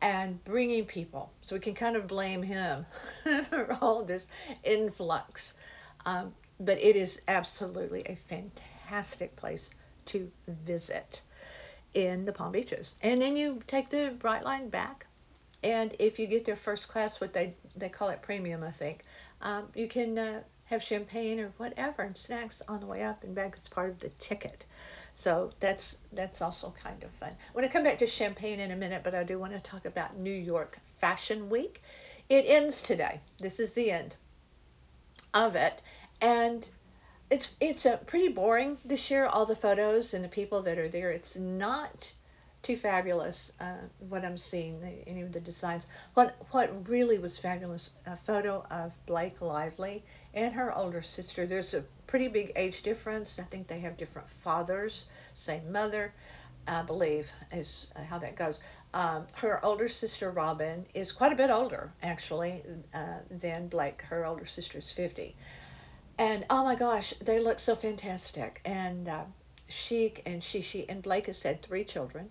and 0.00 0.42
bringing 0.44 0.86
people. 0.86 1.30
So 1.42 1.54
we 1.56 1.60
can 1.60 1.74
kind 1.74 1.96
of 1.96 2.06
blame 2.06 2.42
him 2.42 2.86
for 3.44 3.76
all 3.80 4.02
this 4.02 4.28
influx. 4.64 5.54
Um, 6.06 6.32
but 6.58 6.78
it 6.78 6.96
is 6.96 7.20
absolutely 7.28 8.02
a 8.06 8.16
fantastic 8.28 9.36
place 9.36 9.68
to 10.06 10.30
visit 10.48 11.20
in 11.94 12.24
the 12.24 12.32
Palm 12.32 12.52
Beaches. 12.52 12.94
And 13.02 13.20
then 13.20 13.36
you 13.36 13.60
take 13.66 13.88
the 13.88 14.14
Brightline 14.18 14.70
back, 14.70 15.06
and 15.62 15.94
if 15.98 16.18
you 16.18 16.26
get 16.26 16.44
there 16.44 16.56
first 16.56 16.88
class, 16.88 17.20
what 17.20 17.32
they 17.32 17.54
they 17.76 17.88
call 17.88 18.08
it 18.08 18.22
premium, 18.22 18.62
I 18.62 18.70
think, 18.70 19.02
um, 19.42 19.68
you 19.74 19.88
can 19.88 20.18
uh, 20.18 20.42
have 20.64 20.82
champagne 20.82 21.40
or 21.40 21.52
whatever 21.56 22.02
and 22.02 22.16
snacks 22.16 22.62
on 22.68 22.80
the 22.80 22.86
way 22.86 23.02
up 23.02 23.24
and 23.24 23.34
back. 23.34 23.54
It's 23.56 23.68
part 23.68 23.90
of 23.90 23.98
the 23.98 24.10
ticket. 24.20 24.64
So 25.14 25.50
that's 25.58 25.98
that's 26.12 26.40
also 26.40 26.72
kind 26.82 27.02
of 27.02 27.10
fun. 27.10 27.30
I 27.30 27.54
want 27.54 27.66
to 27.66 27.72
come 27.72 27.82
back 27.82 27.98
to 27.98 28.06
champagne 28.06 28.60
in 28.60 28.70
a 28.70 28.76
minute, 28.76 29.02
but 29.02 29.14
I 29.14 29.24
do 29.24 29.38
want 29.38 29.52
to 29.52 29.60
talk 29.60 29.84
about 29.84 30.16
New 30.16 30.32
York 30.32 30.78
Fashion 31.00 31.50
Week. 31.50 31.82
It 32.28 32.44
ends 32.46 32.80
today. 32.80 33.20
This 33.38 33.58
is 33.58 33.72
the 33.72 33.90
end 33.90 34.14
of 35.34 35.56
it, 35.56 35.82
and 36.20 36.68
it's 37.30 37.50
it's 37.60 37.86
a 37.86 38.00
pretty 38.06 38.28
boring 38.28 38.76
this 38.84 39.10
year. 39.10 39.26
All 39.26 39.46
the 39.46 39.54
photos 39.54 40.14
and 40.14 40.24
the 40.24 40.28
people 40.28 40.62
that 40.62 40.78
are 40.78 40.88
there. 40.88 41.10
It's 41.12 41.36
not 41.36 42.12
too 42.62 42.76
fabulous. 42.76 43.52
Uh, 43.60 43.76
what 44.08 44.24
I'm 44.24 44.36
seeing, 44.36 44.80
the, 44.80 45.08
any 45.08 45.22
of 45.22 45.32
the 45.32 45.40
designs. 45.40 45.86
What 46.14 46.36
what 46.50 46.88
really 46.88 47.18
was 47.18 47.38
fabulous? 47.38 47.90
A 48.06 48.16
photo 48.16 48.66
of 48.70 48.92
Blake 49.06 49.40
Lively 49.40 50.02
and 50.34 50.52
her 50.52 50.76
older 50.76 51.02
sister. 51.02 51.46
There's 51.46 51.72
a 51.72 51.84
pretty 52.08 52.28
big 52.28 52.52
age 52.56 52.82
difference. 52.82 53.38
I 53.38 53.44
think 53.44 53.68
they 53.68 53.80
have 53.80 53.96
different 53.96 54.28
fathers, 54.42 55.06
same 55.32 55.70
mother. 55.70 56.12
I 56.66 56.82
believe 56.82 57.32
is 57.52 57.86
how 58.08 58.18
that 58.18 58.36
goes. 58.36 58.58
Um, 58.92 59.26
her 59.34 59.64
older 59.64 59.88
sister 59.88 60.30
Robin 60.30 60.84
is 60.94 61.10
quite 61.10 61.32
a 61.32 61.36
bit 61.36 61.50
older 61.50 61.90
actually 62.02 62.62
uh, 62.92 63.18
than 63.30 63.68
Blake. 63.68 64.02
Her 64.02 64.26
older 64.26 64.46
sister 64.46 64.78
is 64.78 64.90
50. 64.92 65.34
And 66.20 66.44
oh 66.50 66.64
my 66.64 66.74
gosh, 66.74 67.14
they 67.22 67.38
look 67.38 67.58
so 67.58 67.74
fantastic. 67.74 68.60
And 68.66 69.08
uh, 69.08 69.24
chic 69.68 70.20
and 70.26 70.42
Shishi 70.42 70.84
and 70.86 71.02
Blake 71.02 71.28
has 71.28 71.42
had 71.42 71.62
three 71.62 71.82
children 71.82 72.28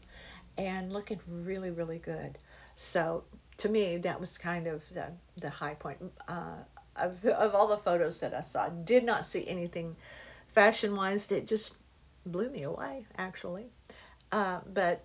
and 0.60 0.94
looking 0.94 1.20
really, 1.28 1.72
really 1.72 1.98
good. 1.98 2.38
So 2.76 3.24
to 3.58 3.68
me, 3.68 3.98
that 3.98 4.22
was 4.22 4.38
kind 4.38 4.68
of 4.68 4.88
the, 4.94 5.08
the 5.38 5.50
high 5.50 5.74
point 5.74 5.98
uh, 6.28 6.58
of, 6.98 7.20
the, 7.24 7.36
of 7.36 7.56
all 7.56 7.68
the 7.68 7.80
photos 7.80 8.20
that 8.20 8.36
I 8.36 8.42
saw. 8.42 8.70
Did 8.70 9.06
not 9.06 9.26
see 9.26 9.48
anything 9.48 9.96
fashion 10.54 10.96
wise 10.96 11.26
that 11.26 11.48
just 11.48 11.74
blew 12.28 12.52
me 12.52 12.62
away, 12.62 13.08
actually. 13.18 13.72
Uh, 14.32 14.60
but 14.72 15.04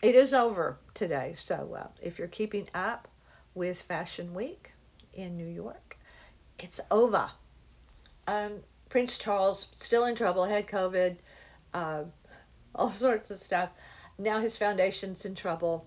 it 0.00 0.14
is 0.14 0.32
over 0.32 0.78
today. 0.94 1.34
So 1.36 1.76
uh, 1.78 1.88
if 2.00 2.18
you're 2.18 2.28
keeping 2.28 2.66
up 2.74 3.08
with 3.54 3.82
Fashion 3.82 4.32
Week 4.32 4.72
in 5.12 5.36
New 5.36 5.48
York, 5.48 5.98
it's 6.58 6.80
over. 6.90 7.30
Um, 8.26 8.60
Prince 8.88 9.18
Charles 9.18 9.68
still 9.72 10.04
in 10.04 10.14
trouble, 10.14 10.44
had 10.44 10.66
COVID, 10.66 11.16
uh, 11.74 12.04
all 12.74 12.90
sorts 13.06 13.30
of 13.30 13.38
stuff. 13.38 13.70
Now 14.18 14.40
his 14.40 14.56
foundation's 14.56 15.24
in 15.24 15.34
trouble. 15.34 15.86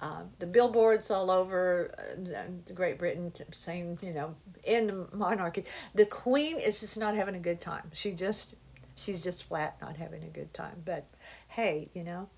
Uh, 0.00 0.22
the 0.38 0.46
billboards 0.46 1.10
all 1.10 1.30
over 1.30 1.94
uh, 1.98 2.72
Great 2.74 2.98
Britain 2.98 3.32
saying, 3.52 3.98
you 4.02 4.12
know, 4.12 4.34
in 4.62 4.86
the 4.86 5.06
monarchy. 5.12 5.64
The 5.94 6.06
Queen 6.06 6.58
is 6.58 6.80
just 6.80 6.96
not 6.96 7.14
having 7.14 7.36
a 7.36 7.40
good 7.40 7.60
time. 7.60 7.90
She 7.92 8.12
just, 8.12 8.54
she's 8.96 9.22
just 9.22 9.44
flat 9.44 9.76
not 9.80 9.96
having 9.96 10.22
a 10.24 10.28
good 10.28 10.52
time. 10.52 10.82
But 10.84 11.06
hey, 11.48 11.88
you 11.94 12.04
know, 12.04 12.28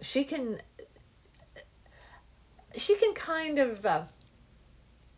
she 0.00 0.24
can, 0.24 0.60
she 2.76 2.96
can 2.96 3.14
kind 3.14 3.58
of 3.58 3.86
uh, 3.86 4.02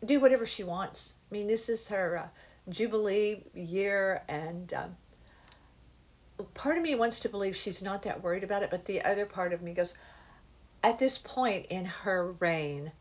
do 0.05 0.19
whatever 0.19 0.45
she 0.45 0.63
wants. 0.63 1.13
I 1.29 1.33
mean, 1.33 1.47
this 1.47 1.67
is 1.67 1.87
her 1.89 2.19
uh, 2.19 2.27
Jubilee 2.69 3.43
year, 3.53 4.23
and 4.27 4.73
um, 4.73 4.95
part 6.53 6.77
of 6.77 6.83
me 6.83 6.95
wants 6.95 7.19
to 7.19 7.29
believe 7.29 7.55
she's 7.55 7.81
not 7.81 8.03
that 8.03 8.21
worried 8.23 8.43
about 8.43 8.63
it, 8.63 8.69
but 8.69 8.85
the 8.85 9.01
other 9.01 9.25
part 9.25 9.53
of 9.53 9.61
me 9.61 9.73
goes, 9.73 9.93
at 10.83 10.99
this 10.99 11.17
point 11.17 11.67
in 11.67 11.85
her 11.85 12.33
reign, 12.39 12.91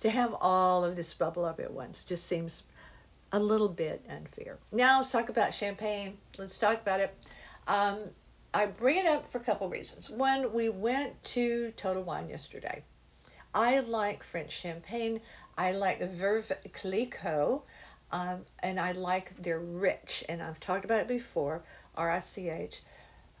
to 0.00 0.10
have 0.10 0.34
all 0.40 0.84
of 0.84 0.96
this 0.96 1.12
bubble 1.14 1.44
up 1.44 1.60
at 1.60 1.72
once 1.72 2.04
just 2.04 2.26
seems 2.26 2.62
a 3.32 3.38
little 3.38 3.68
bit 3.68 4.04
unfair. 4.08 4.58
Now 4.70 4.98
let's 4.98 5.10
talk 5.10 5.28
about 5.28 5.54
champagne. 5.54 6.16
Let's 6.38 6.58
talk 6.58 6.80
about 6.80 7.00
it. 7.00 7.14
Um, 7.66 8.00
I 8.52 8.66
bring 8.66 8.98
it 8.98 9.06
up 9.06 9.30
for 9.32 9.38
a 9.38 9.40
couple 9.40 9.68
reasons. 9.68 10.08
One, 10.08 10.52
we 10.52 10.68
went 10.68 11.22
to 11.24 11.72
Total 11.76 12.02
Wine 12.02 12.28
yesterday. 12.28 12.82
I 13.52 13.80
like 13.80 14.22
French 14.22 14.52
champagne. 14.52 15.20
I 15.56 15.72
like 15.72 16.00
Veuve 16.00 16.52
Clicquot, 16.72 17.62
um, 18.10 18.44
and 18.60 18.78
I 18.78 18.92
like 18.92 19.36
their 19.42 19.58
rich. 19.58 20.24
And 20.28 20.42
I've 20.42 20.60
talked 20.60 20.84
about 20.84 21.00
it 21.00 21.08
before. 21.08 21.62
R 21.96 22.10
I 22.10 22.20
C 22.20 22.48
H. 22.48 22.82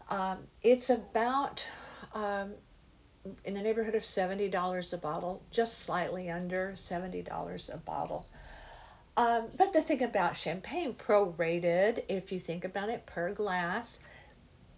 Um, 0.08 0.38
it's 0.62 0.90
about 0.90 1.64
um, 2.12 2.52
in 3.44 3.54
the 3.54 3.62
neighborhood 3.62 3.94
of 3.94 4.02
$70 4.02 4.92
a 4.92 4.96
bottle, 4.98 5.42
just 5.50 5.78
slightly 5.78 6.30
under 6.30 6.72
$70 6.76 7.74
a 7.74 7.76
bottle. 7.78 8.26
Um, 9.16 9.46
but 9.56 9.72
the 9.72 9.80
thing 9.80 10.02
about 10.02 10.36
champagne, 10.36 10.94
prorated, 10.94 12.04
if 12.08 12.32
you 12.32 12.40
think 12.40 12.64
about 12.64 12.88
it 12.88 13.06
per 13.06 13.32
glass, 13.32 14.00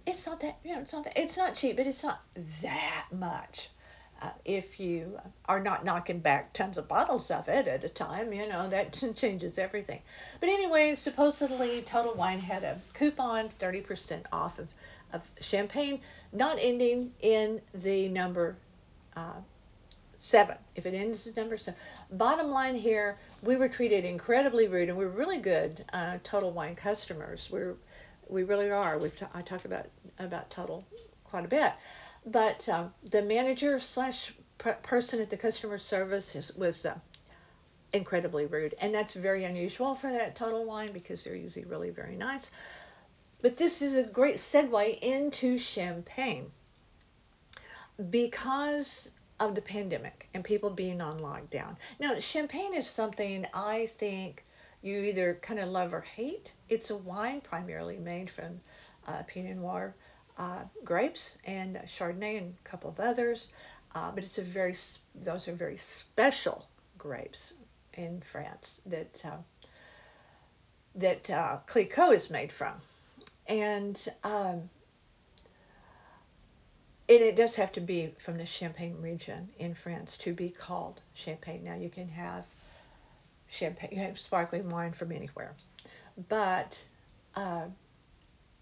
it's 0.06 0.26
not 0.26 0.40
that 0.40 0.58
you 0.62 0.74
know 0.74 0.80
it's 0.80 0.92
not 0.92 1.04
that, 1.04 1.20
it's 1.20 1.36
not 1.36 1.56
cheap, 1.56 1.76
but 1.76 1.86
it's 1.86 2.02
not 2.02 2.20
that 2.62 3.06
much. 3.10 3.70
Uh, 4.22 4.30
if 4.46 4.80
you 4.80 5.18
are 5.46 5.60
not 5.60 5.84
knocking 5.84 6.20
back 6.20 6.52
tons 6.54 6.78
of 6.78 6.88
bottles 6.88 7.30
of 7.30 7.48
it 7.48 7.68
at 7.68 7.84
a 7.84 7.88
time, 7.88 8.32
you 8.32 8.48
know, 8.48 8.68
that 8.68 8.92
changes 9.16 9.58
everything. 9.58 10.00
But 10.40 10.48
anyway, 10.48 10.94
supposedly 10.94 11.82
Total 11.82 12.14
Wine 12.14 12.38
had 12.38 12.64
a 12.64 12.80
coupon 12.94 13.50
30% 13.60 14.22
off 14.32 14.58
of, 14.58 14.68
of 15.12 15.22
champagne, 15.40 16.00
not 16.32 16.56
ending 16.60 17.12
in 17.20 17.60
the 17.74 18.08
number 18.08 18.56
uh, 19.16 19.40
seven. 20.18 20.56
If 20.74 20.86
it 20.86 20.94
ends 20.94 21.26
in 21.26 21.34
the 21.34 21.40
number 21.40 21.58
seven. 21.58 21.78
Bottom 22.12 22.50
line 22.50 22.74
here, 22.74 23.16
we 23.42 23.56
were 23.56 23.68
treated 23.68 24.04
incredibly 24.04 24.66
rude 24.66 24.88
and 24.88 24.96
we're 24.96 25.08
really 25.08 25.40
good 25.40 25.84
uh, 25.92 26.18
Total 26.24 26.50
Wine 26.50 26.74
customers. 26.74 27.48
We're 27.50 27.74
We 28.28 28.42
really 28.42 28.70
are. 28.70 28.98
We've 28.98 29.16
t- 29.16 29.26
I 29.34 29.42
talk 29.42 29.64
about 29.64 29.86
about 30.18 30.50
Total 30.50 30.84
quite 31.24 31.44
a 31.44 31.48
bit, 31.48 31.72
but 32.26 32.68
um, 32.68 32.92
the 33.10 33.22
manager 33.22 33.78
slash 33.78 34.34
person 34.58 35.20
at 35.20 35.30
the 35.30 35.36
customer 35.36 35.78
service 35.78 36.52
was 36.56 36.84
uh, 36.84 36.94
incredibly 37.92 38.46
rude, 38.46 38.74
and 38.80 38.92
that's 38.92 39.14
very 39.14 39.44
unusual 39.44 39.94
for 39.94 40.10
that 40.10 40.34
Total 40.34 40.64
Wine 40.64 40.92
because 40.92 41.22
they're 41.22 41.36
usually 41.36 41.64
really 41.64 41.90
very 41.90 42.16
nice. 42.16 42.50
But 43.42 43.56
this 43.56 43.80
is 43.80 43.96
a 43.96 44.02
great 44.02 44.36
segue 44.36 44.98
into 45.00 45.56
champagne 45.56 46.50
because 48.10 49.10
of 49.38 49.54
the 49.54 49.62
pandemic 49.62 50.28
and 50.34 50.42
people 50.42 50.70
being 50.70 51.00
on 51.00 51.20
lockdown. 51.20 51.76
Now, 52.00 52.18
champagne 52.18 52.74
is 52.74 52.86
something 52.86 53.46
I 53.54 53.86
think 53.86 54.44
you 54.82 55.00
either 55.00 55.38
kind 55.42 55.60
of 55.60 55.68
love 55.68 55.92
or 55.92 56.00
hate. 56.00 56.52
It's 56.68 56.90
a 56.90 56.96
wine 56.96 57.40
primarily 57.40 57.98
made 57.98 58.30
from 58.30 58.60
uh, 59.06 59.22
Pinot 59.26 59.58
Noir 59.58 59.94
uh, 60.38 60.60
grapes 60.84 61.38
and 61.44 61.76
Chardonnay 61.86 62.38
and 62.38 62.54
a 62.64 62.68
couple 62.68 62.90
of 62.90 63.00
others, 63.00 63.48
uh, 63.94 64.10
but 64.10 64.24
it's 64.24 64.38
a 64.38 64.42
very 64.42 64.76
those 65.14 65.48
are 65.48 65.54
very 65.54 65.76
special 65.76 66.66
grapes 66.98 67.54
in 67.94 68.20
France 68.20 68.80
that 68.86 69.22
uh, 69.24 69.36
that 70.96 71.30
uh, 71.30 71.58
Clicquot 71.66 72.10
is 72.14 72.30
made 72.30 72.52
from, 72.52 72.74
and 73.46 74.08
um, 74.24 74.68
and 77.08 77.20
it 77.20 77.36
does 77.36 77.54
have 77.54 77.72
to 77.72 77.80
be 77.80 78.14
from 78.18 78.36
the 78.36 78.46
Champagne 78.46 78.96
region 79.00 79.48
in 79.58 79.74
France 79.74 80.16
to 80.18 80.32
be 80.32 80.50
called 80.50 81.00
champagne. 81.14 81.64
Now 81.64 81.76
you 81.76 81.88
can 81.88 82.08
have 82.08 82.44
champagne, 83.48 83.90
you 83.92 83.98
have 83.98 84.18
sparkling 84.18 84.68
wine 84.68 84.92
from 84.92 85.12
anywhere, 85.12 85.54
but 86.28 86.82
uh, 87.34 87.66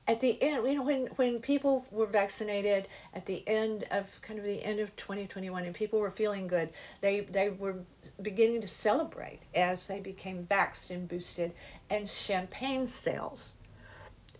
at 0.06 0.20
the 0.20 0.40
end, 0.42 0.66
you 0.66 0.74
know, 0.74 0.82
when 0.82 1.06
when 1.16 1.40
people 1.40 1.86
were 1.90 2.06
vaccinated 2.06 2.88
at 3.14 3.24
the 3.24 3.42
end 3.48 3.84
of 3.90 4.06
kind 4.20 4.38
of 4.38 4.44
the 4.44 4.62
end 4.62 4.80
of 4.80 4.94
2021, 4.96 5.64
and 5.64 5.74
people 5.74 5.98
were 5.98 6.10
feeling 6.10 6.46
good, 6.46 6.68
they 7.00 7.20
they 7.20 7.50
were 7.50 7.76
beginning 8.20 8.60
to 8.60 8.68
celebrate 8.68 9.40
as 9.54 9.86
they 9.86 10.00
became 10.00 10.46
vaxxed 10.50 10.90
and 10.90 11.08
boosted, 11.08 11.52
and 11.88 12.08
champagne 12.08 12.86
sales 12.86 13.54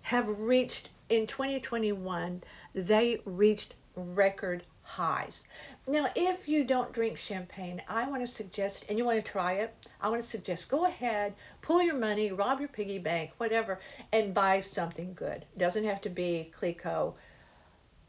have 0.02 0.28
reached 0.38 0.90
in 1.08 1.26
2021. 1.26 2.42
They 2.74 3.20
reached 3.24 3.74
record 3.96 4.64
highs. 4.84 5.44
Now, 5.88 6.08
if 6.14 6.46
you 6.46 6.62
don't 6.62 6.92
drink 6.92 7.16
champagne, 7.16 7.82
I 7.88 8.08
want 8.08 8.24
to 8.24 8.32
suggest, 8.32 8.84
and 8.88 8.96
you 8.98 9.04
want 9.04 9.24
to 9.24 9.30
try 9.32 9.54
it, 9.54 9.74
I 10.00 10.08
want 10.08 10.22
to 10.22 10.28
suggest 10.28 10.68
go 10.68 10.84
ahead, 10.84 11.34
pull 11.62 11.82
your 11.82 11.96
money, 11.96 12.30
rob 12.32 12.60
your 12.60 12.68
piggy 12.68 12.98
bank, 12.98 13.32
whatever, 13.38 13.80
and 14.12 14.34
buy 14.34 14.60
something 14.60 15.14
good. 15.14 15.44
It 15.56 15.58
doesn't 15.58 15.84
have 15.84 16.00
to 16.02 16.10
be 16.10 16.52
Clicquot 16.54 17.14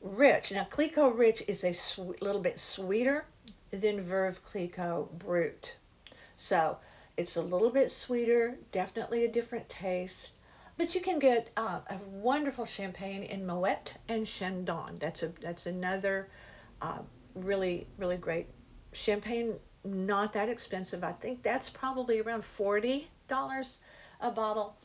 Rich. 0.01 0.51
Now, 0.51 0.65
Clicquot 0.65 1.17
Rich 1.17 1.43
is 1.47 1.63
a 1.63 1.73
sw- 1.73 2.21
little 2.21 2.41
bit 2.41 2.59
sweeter 2.59 3.25
than 3.71 4.03
Veuve 4.03 4.43
Clicquot 4.43 5.17
Brut. 5.17 5.71
So, 6.35 6.77
it's 7.17 7.37
a 7.37 7.41
little 7.41 7.69
bit 7.69 7.89
sweeter, 7.89 8.57
definitely 8.73 9.23
a 9.23 9.31
different 9.31 9.67
taste. 9.69 10.31
But 10.77 10.93
you 10.93 10.99
can 10.99 11.19
get 11.19 11.49
uh, 11.55 11.79
a 11.89 11.97
wonderful 12.11 12.65
champagne 12.65 13.23
in 13.23 13.47
Moet 13.47 13.93
and 14.09 14.27
Chandon. 14.27 14.97
That's 14.99 15.23
a 15.23 15.29
that's 15.39 15.67
another 15.67 16.27
uh, 16.85 16.99
really 17.35 17.87
really 17.97 18.17
great 18.17 18.47
champagne. 18.93 19.55
Not 19.83 20.33
that 20.33 20.49
expensive. 20.49 21.03
I 21.03 21.13
think 21.13 21.43
that's 21.43 21.69
probably 21.69 22.19
around 22.19 22.43
forty 22.43 23.07
dollars 23.27 23.79
a 24.21 24.31
bottle. 24.31 24.77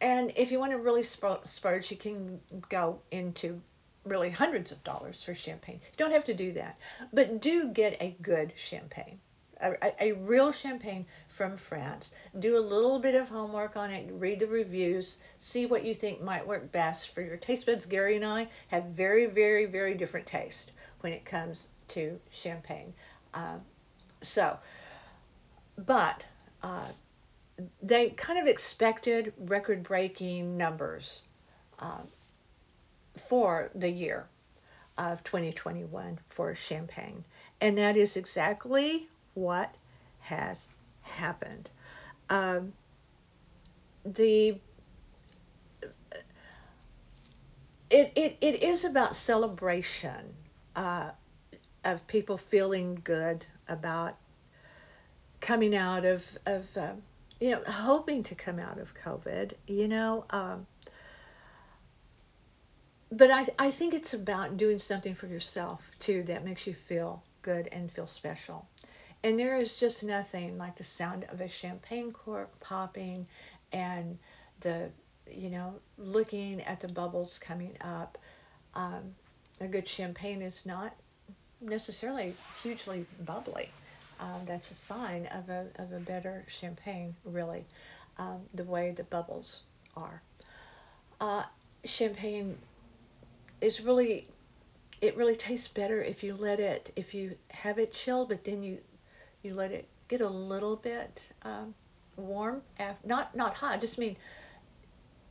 And 0.00 0.32
if 0.34 0.50
you 0.50 0.58
want 0.58 0.72
to 0.72 0.78
really 0.78 1.04
splurge, 1.04 1.90
you 1.90 1.96
can 1.96 2.40
go 2.68 2.98
into 3.12 3.60
really 4.04 4.30
hundreds 4.30 4.72
of 4.72 4.82
dollars 4.82 5.22
for 5.22 5.34
champagne. 5.34 5.80
You 5.84 5.96
don't 5.96 6.10
have 6.10 6.24
to 6.24 6.34
do 6.34 6.52
that, 6.54 6.76
but 7.12 7.40
do 7.40 7.68
get 7.68 7.96
a 8.00 8.16
good 8.20 8.52
champagne 8.56 9.20
a, 9.62 10.04
a, 10.08 10.12
real 10.12 10.52
champagne 10.52 11.06
from 11.28 11.56
France. 11.56 12.14
Do 12.38 12.58
a 12.58 12.60
little 12.60 12.98
bit 12.98 13.14
of 13.14 13.28
homework 13.28 13.76
on 13.76 13.90
it, 13.90 14.10
read 14.12 14.40
the 14.40 14.46
reviews, 14.46 15.18
see 15.38 15.66
what 15.66 15.84
you 15.84 15.94
think 15.94 16.20
might 16.20 16.46
work 16.46 16.70
best 16.72 17.14
for 17.14 17.22
your 17.22 17.36
taste 17.36 17.66
buds. 17.66 17.86
Gerry 17.86 18.16
and 18.16 18.24
I 18.24 18.48
have 18.68 18.84
very, 18.86 19.26
very, 19.26 19.66
very 19.66 19.94
different 19.94 20.26
taste 20.26 20.72
when 21.02 21.12
it 21.12 21.24
comes 21.24 21.68
to 21.88 22.18
champagne. 22.30 22.92
Uh, 23.34 23.58
so, 24.20 24.56
but 25.86 26.22
uh, 26.62 26.88
they 27.82 28.10
kind 28.10 28.38
of 28.38 28.46
expected 28.46 29.32
record 29.38 29.82
breaking 29.82 30.56
numbers 30.56 31.20
uh, 31.78 32.00
for 33.28 33.70
the 33.74 33.90
year 33.90 34.26
of 34.98 35.22
2021 35.24 36.18
for 36.28 36.54
champagne. 36.54 37.24
And 37.60 37.78
that 37.78 37.96
is 37.96 38.16
exactly 38.16 39.08
what 39.34 39.74
has 40.20 40.66
happened. 41.02 41.68
Um, 42.30 42.72
the 44.04 44.58
it, 47.90 48.10
it, 48.16 48.38
it 48.40 48.62
is 48.62 48.84
about 48.84 49.14
celebration 49.14 50.34
uh, 50.76 51.10
of 51.84 52.06
people 52.06 52.38
feeling 52.38 53.00
good 53.04 53.44
about 53.68 54.16
coming 55.40 55.74
out 55.74 56.04
of, 56.04 56.24
of 56.46 56.64
uh, 56.76 56.92
you 57.40 57.50
know, 57.50 57.62
hoping 57.66 58.22
to 58.22 58.34
come 58.34 58.58
out 58.58 58.78
of 58.78 58.94
COVID, 58.94 59.52
you 59.66 59.88
know. 59.88 60.24
Um, 60.30 60.66
but 63.10 63.30
I, 63.30 63.46
I 63.58 63.70
think 63.70 63.94
it's 63.94 64.14
about 64.14 64.56
doing 64.56 64.78
something 64.78 65.14
for 65.14 65.26
yourself 65.26 65.82
too 66.00 66.22
that 66.24 66.44
makes 66.44 66.66
you 66.66 66.74
feel 66.74 67.22
good 67.42 67.68
and 67.72 67.90
feel 67.90 68.06
special. 68.06 68.66
And 69.24 69.38
there 69.38 69.56
is 69.56 69.76
just 69.76 70.02
nothing 70.02 70.56
like 70.56 70.76
the 70.76 70.84
sound 70.84 71.26
of 71.30 71.40
a 71.40 71.48
champagne 71.48 72.10
cork 72.12 72.58
popping 72.60 73.26
and 73.72 74.18
the, 74.60 74.90
you 75.30 75.50
know, 75.50 75.74
looking 75.98 76.60
at 76.62 76.80
the 76.80 76.88
bubbles 76.92 77.38
coming 77.38 77.76
up. 77.80 78.18
Um, 78.74 79.14
a 79.60 79.66
good 79.66 79.88
champagne 79.88 80.42
is 80.42 80.62
not 80.64 80.94
necessarily 81.60 82.34
hugely 82.62 83.06
bubbly. 83.24 83.68
Um, 84.20 84.42
that's 84.46 84.70
a 84.70 84.74
sign 84.74 85.26
of 85.26 85.48
a, 85.48 85.66
of 85.76 85.92
a 85.92 85.98
better 85.98 86.44
champagne, 86.48 87.14
really, 87.24 87.64
um, 88.18 88.40
the 88.54 88.64
way 88.64 88.92
the 88.92 89.04
bubbles 89.04 89.62
are. 89.96 90.22
Uh, 91.20 91.44
champagne 91.84 92.56
is 93.60 93.80
really, 93.80 94.28
it 95.00 95.16
really 95.16 95.36
tastes 95.36 95.68
better 95.68 96.02
if 96.02 96.22
you 96.22 96.34
let 96.34 96.60
it, 96.60 96.92
if 96.96 97.14
you 97.14 97.36
have 97.48 97.78
it 97.78 97.92
chilled, 97.92 98.28
but 98.28 98.44
then 98.44 98.62
you 98.62 98.78
you 99.42 99.54
let 99.54 99.72
it 99.72 99.88
get 100.08 100.20
a 100.20 100.28
little 100.28 100.76
bit 100.76 101.28
um, 101.42 101.74
warm, 102.16 102.62
not 103.04 103.34
not 103.34 103.56
hot. 103.56 103.80
Just 103.80 103.98
mean 103.98 104.16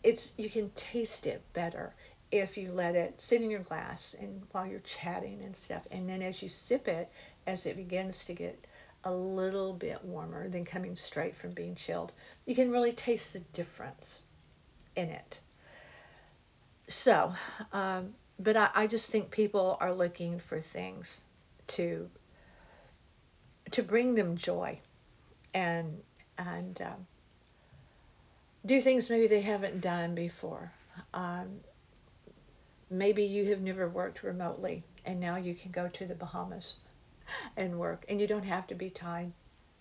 it's 0.03 0.33
you 0.37 0.49
can 0.49 0.69
taste 0.71 1.27
it 1.27 1.41
better 1.53 1.93
if 2.31 2.57
you 2.57 2.71
let 2.71 2.95
it 2.95 3.21
sit 3.21 3.41
in 3.41 3.51
your 3.51 3.61
glass 3.61 4.15
and 4.19 4.41
while 4.51 4.65
you're 4.65 4.79
chatting 4.79 5.41
and 5.43 5.55
stuff. 5.55 5.83
And 5.91 6.07
then 6.07 6.21
as 6.21 6.41
you 6.41 6.49
sip 6.49 6.87
it, 6.87 7.09
as 7.45 7.65
it 7.65 7.75
begins 7.75 8.23
to 8.25 8.33
get 8.33 8.57
a 9.03 9.11
little 9.11 9.73
bit 9.73 10.03
warmer 10.03 10.47
than 10.47 10.63
coming 10.63 10.95
straight 10.95 11.35
from 11.35 11.51
being 11.51 11.75
chilled, 11.75 12.11
you 12.45 12.55
can 12.55 12.71
really 12.71 12.93
taste 12.93 13.33
the 13.33 13.39
difference 13.39 14.21
in 14.95 15.09
it. 15.09 15.39
So, 16.87 17.33
um, 17.73 18.13
but 18.39 18.57
I, 18.57 18.69
I 18.73 18.87
just 18.87 19.09
think 19.11 19.31
people 19.31 19.77
are 19.79 19.93
looking 19.93 20.39
for 20.39 20.59
things 20.59 21.21
to 21.67 22.09
to 23.71 23.83
bring 23.83 24.15
them 24.15 24.35
joy 24.35 24.77
and 25.53 26.01
and 26.37 26.81
um, 26.81 27.07
do 28.65 28.81
things 28.81 29.09
maybe 29.09 29.27
they 29.27 29.41
haven't 29.41 29.81
done 29.81 30.15
before. 30.15 30.71
Um, 31.13 31.61
maybe 32.91 33.23
you 33.23 33.45
have 33.45 33.61
never 33.61 33.87
worked 33.87 34.21
remotely 34.21 34.83
and 35.05 35.19
now 35.19 35.37
you 35.37 35.55
can 35.55 35.71
go 35.71 35.87
to 35.87 36.05
the 36.05 36.13
Bahamas 36.13 36.75
and 37.57 37.79
work 37.79 38.05
and 38.09 38.19
you 38.19 38.27
don't 38.27 38.43
have 38.43 38.67
to 38.67 38.75
be 38.75 38.89
tied 38.89 39.31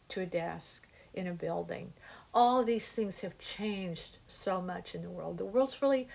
to 0.08 0.20
a 0.20 0.26
desk 0.26 0.86
in 1.14 1.26
a 1.26 1.32
building. 1.32 1.92
All 2.32 2.62
these 2.62 2.90
things 2.92 3.18
have 3.20 3.36
changed 3.38 4.18
so 4.28 4.62
much 4.62 4.94
in 4.94 5.02
the 5.02 5.10
world. 5.10 5.38
The 5.38 5.44
world's 5.44 5.82
really, 5.82 6.08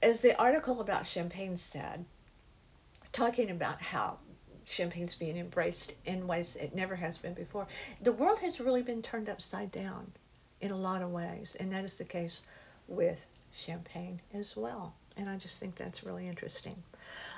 as 0.00 0.22
the 0.22 0.38
article 0.38 0.80
about 0.80 1.06
champagne 1.06 1.56
said, 1.56 2.04
talking 3.12 3.50
about 3.50 3.82
how 3.82 4.18
champagne's 4.66 5.14
being 5.14 5.36
embraced 5.36 5.94
in 6.04 6.26
ways 6.26 6.56
it 6.56 6.74
never 6.74 6.94
has 6.94 7.18
been 7.18 7.34
before. 7.34 7.66
The 8.02 8.12
world 8.12 8.38
has 8.38 8.60
really 8.60 8.82
been 8.82 9.02
turned 9.02 9.28
upside 9.28 9.72
down 9.72 10.12
in 10.60 10.70
a 10.70 10.76
lot 10.76 11.02
of 11.02 11.10
ways, 11.10 11.56
and 11.58 11.72
that 11.72 11.84
is 11.84 11.98
the 11.98 12.04
case 12.04 12.42
with 12.86 13.24
champagne 13.58 14.20
as 14.34 14.56
well. 14.56 14.94
And 15.16 15.28
I 15.28 15.36
just 15.36 15.58
think 15.58 15.76
that's 15.76 16.04
really 16.04 16.28
interesting. 16.28 16.76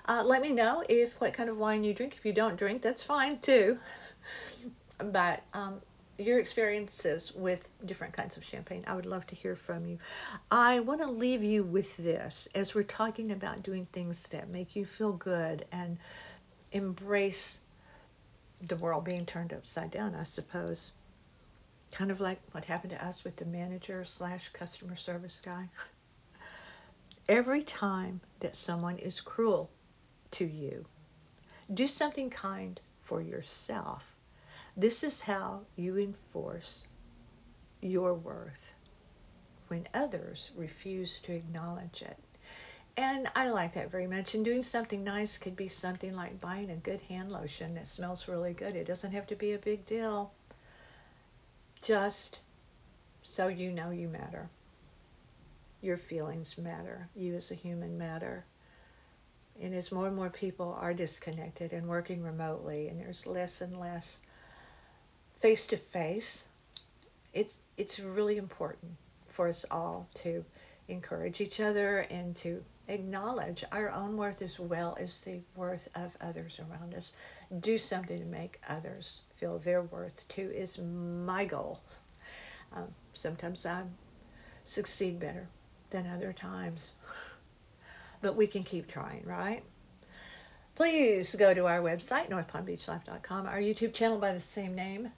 Uh, 0.06 0.22
let 0.24 0.42
me 0.42 0.50
know 0.50 0.84
if 0.88 1.18
what 1.20 1.32
kind 1.32 1.48
of 1.48 1.56
wine 1.56 1.84
you 1.84 1.94
drink. 1.94 2.14
If 2.16 2.24
you 2.24 2.32
don't 2.32 2.56
drink, 2.56 2.82
that's 2.82 3.02
fine 3.02 3.38
too. 3.40 3.78
but 4.98 5.42
um, 5.54 5.80
your 6.20 6.38
experiences 6.38 7.32
with 7.34 7.66
different 7.86 8.12
kinds 8.12 8.36
of 8.36 8.44
champagne. 8.44 8.84
I 8.86 8.94
would 8.94 9.06
love 9.06 9.26
to 9.28 9.34
hear 9.34 9.56
from 9.56 9.86
you. 9.86 9.98
I 10.50 10.80
want 10.80 11.00
to 11.00 11.10
leave 11.10 11.42
you 11.42 11.62
with 11.62 11.96
this 11.96 12.48
as 12.54 12.74
we're 12.74 12.82
talking 12.82 13.32
about 13.32 13.62
doing 13.62 13.86
things 13.92 14.28
that 14.28 14.48
make 14.48 14.76
you 14.76 14.84
feel 14.84 15.12
good 15.14 15.64
and 15.72 15.98
embrace 16.72 17.60
the 18.68 18.76
world 18.76 19.04
being 19.04 19.24
turned 19.24 19.52
upside 19.52 19.90
down, 19.90 20.14
I 20.14 20.24
suppose. 20.24 20.90
Kind 21.92 22.10
of 22.10 22.20
like 22.20 22.38
what 22.52 22.64
happened 22.64 22.92
to 22.92 23.04
us 23.04 23.24
with 23.24 23.36
the 23.36 23.46
manager 23.46 24.04
slash 24.04 24.50
customer 24.52 24.96
service 24.96 25.40
guy. 25.42 25.68
Every 27.30 27.62
time 27.62 28.20
that 28.40 28.56
someone 28.56 28.98
is 28.98 29.20
cruel 29.20 29.70
to 30.32 30.44
you, 30.44 30.84
do 31.72 31.86
something 31.86 32.28
kind 32.28 32.80
for 33.02 33.22
yourself. 33.22 34.02
This 34.76 35.04
is 35.04 35.20
how 35.20 35.60
you 35.76 35.96
enforce 35.96 36.82
your 37.80 38.14
worth 38.14 38.74
when 39.68 39.86
others 39.94 40.50
refuse 40.56 41.20
to 41.22 41.32
acknowledge 41.32 42.02
it. 42.02 42.18
And 42.96 43.30
I 43.36 43.48
like 43.50 43.74
that 43.74 43.92
very 43.92 44.08
much. 44.08 44.34
And 44.34 44.44
doing 44.44 44.64
something 44.64 45.04
nice 45.04 45.38
could 45.38 45.54
be 45.54 45.68
something 45.68 46.12
like 46.12 46.40
buying 46.40 46.70
a 46.70 46.76
good 46.78 47.00
hand 47.02 47.30
lotion 47.30 47.74
that 47.74 47.86
smells 47.86 48.26
really 48.26 48.54
good. 48.54 48.74
It 48.74 48.88
doesn't 48.88 49.12
have 49.12 49.28
to 49.28 49.36
be 49.36 49.52
a 49.52 49.58
big 49.58 49.86
deal. 49.86 50.32
Just 51.80 52.40
so 53.22 53.46
you 53.46 53.70
know 53.70 53.90
you 53.90 54.08
matter. 54.08 54.50
Your 55.82 55.96
feelings 55.96 56.58
matter. 56.58 57.08
You 57.14 57.36
as 57.36 57.50
a 57.50 57.54
human 57.54 57.96
matter. 57.96 58.44
And 59.62 59.74
as 59.74 59.90
more 59.90 60.06
and 60.06 60.16
more 60.16 60.30
people 60.30 60.76
are 60.78 60.92
disconnected 60.92 61.72
and 61.72 61.88
working 61.88 62.22
remotely, 62.22 62.88
and 62.88 63.00
there's 63.00 63.26
less 63.26 63.60
and 63.62 63.78
less 63.78 64.20
face 65.36 65.66
to 65.68 65.78
face, 65.78 66.44
it's 67.32 67.58
it's 67.76 67.98
really 67.98 68.36
important 68.36 68.92
for 69.28 69.48
us 69.48 69.64
all 69.70 70.06
to 70.14 70.44
encourage 70.88 71.40
each 71.40 71.60
other 71.60 72.00
and 72.10 72.36
to 72.36 72.62
acknowledge 72.88 73.64
our 73.72 73.90
own 73.90 74.16
worth 74.16 74.42
as 74.42 74.58
well 74.58 74.96
as 75.00 75.24
the 75.24 75.40
worth 75.56 75.88
of 75.94 76.10
others 76.20 76.58
around 76.58 76.94
us. 76.94 77.12
Do 77.60 77.78
something 77.78 78.18
to 78.18 78.26
make 78.26 78.60
others 78.68 79.20
feel 79.36 79.58
their 79.58 79.82
worth 79.82 80.26
too 80.28 80.50
is 80.50 80.78
my 80.78 81.44
goal. 81.44 81.80
Um, 82.72 82.88
sometimes 83.14 83.64
I 83.64 83.84
succeed 84.64 85.18
better 85.18 85.48
than 85.90 86.06
other 86.06 86.32
times, 86.32 86.92
but 88.20 88.36
we 88.36 88.46
can 88.46 88.62
keep 88.62 88.88
trying, 88.88 89.24
right? 89.26 89.62
Please 90.74 91.34
go 91.34 91.52
to 91.52 91.66
our 91.66 91.80
website, 91.80 92.30
northpalmbeachlife.com, 92.30 93.46
our 93.46 93.60
YouTube 93.60 93.92
channel 93.92 94.18
by 94.18 94.32
the 94.32 94.40
same 94.40 94.74
name, 94.74 95.10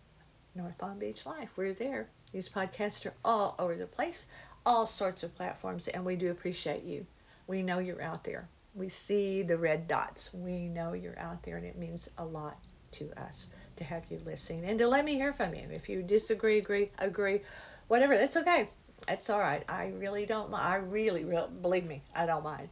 North 0.54 0.76
Palm 0.78 0.98
Beach 0.98 1.24
Life. 1.24 1.50
We're 1.56 1.74
there. 1.74 2.08
These 2.32 2.48
podcasts 2.48 3.06
are 3.06 3.14
all 3.24 3.54
over 3.58 3.76
the 3.76 3.86
place, 3.86 4.26
all 4.66 4.86
sorts 4.86 5.22
of 5.22 5.36
platforms, 5.36 5.88
and 5.88 6.04
we 6.04 6.16
do 6.16 6.30
appreciate 6.30 6.82
you. 6.82 7.06
We 7.46 7.62
know 7.62 7.78
you're 7.78 8.02
out 8.02 8.24
there. 8.24 8.48
We 8.74 8.88
see 8.88 9.42
the 9.42 9.58
red 9.58 9.86
dots. 9.86 10.32
We 10.32 10.68
know 10.68 10.94
you're 10.94 11.18
out 11.18 11.42
there, 11.42 11.58
and 11.58 11.66
it 11.66 11.78
means 11.78 12.08
a 12.18 12.24
lot 12.24 12.56
to 12.92 13.10
us 13.20 13.50
to 13.76 13.84
have 13.84 14.04
you 14.10 14.20
listening 14.24 14.64
and 14.64 14.78
to 14.78 14.86
let 14.86 15.04
me 15.04 15.14
hear 15.14 15.32
from 15.32 15.54
you. 15.54 15.68
If 15.70 15.88
you 15.88 16.02
disagree, 16.02 16.58
agree, 16.58 16.90
agree, 16.98 17.42
whatever, 17.88 18.16
that's 18.16 18.36
okay. 18.36 18.68
That's 19.06 19.30
all 19.30 19.40
right. 19.40 19.64
I 19.68 19.88
really 19.98 20.26
don't 20.26 20.50
mind. 20.50 20.64
I 20.64 20.76
really, 20.76 21.24
really, 21.24 21.48
believe 21.60 21.84
me, 21.84 22.02
I 22.14 22.26
don't 22.26 22.44
mind. 22.44 22.68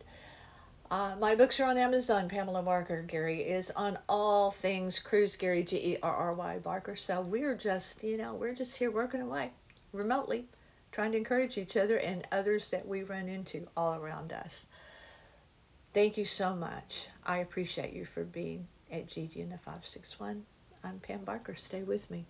Uh, 0.91 1.15
my 1.21 1.37
books 1.37 1.61
are 1.61 1.67
on 1.67 1.79
Amazon. 1.79 2.29
Pamela 2.29 2.63
Barker 2.63 3.03
Gerry 3.03 3.43
is 3.43 3.71
on 3.73 3.97
all 4.09 4.51
things 4.51 4.99
cruise. 4.99 5.37
Gerry 5.37 5.63
G 5.63 5.77
E 5.77 5.99
R 6.03 6.15
R 6.15 6.35
Y 6.35 6.59
Barker. 6.59 6.97
So 6.97 7.21
we're 7.21 7.55
just, 7.55 8.03
you 8.03 8.17
know, 8.17 8.35
we're 8.35 8.55
just 8.55 8.77
here 8.77 8.91
working 8.91 9.21
away 9.21 9.53
remotely, 9.93 10.47
trying 10.91 11.13
to 11.13 11.19
encourage 11.19 11.59
each 11.59 11.77
other 11.77 11.99
and 11.99 12.27
others 12.33 12.71
that 12.71 12.87
we 12.87 13.05
run 13.05 13.29
into 13.29 13.67
all 13.77 13.95
around 13.95 14.33
us. 14.33 14.67
Thank 15.93 16.17
you 16.17 16.25
so 16.25 16.55
much. 16.55 17.09
I 17.25 17.39
appreciate 17.39 17.93
you 17.93 18.05
for 18.05 18.25
being 18.25 18.67
at 18.91 19.09
Gigi 19.09 19.41
in 19.41 19.51
the 19.51 19.59
561. 19.59 20.45
I'm 20.83 20.99
Pam 21.01 21.25
Barker. 21.25 21.55
Stay 21.55 21.83
with 21.83 22.11
me. 22.11 22.25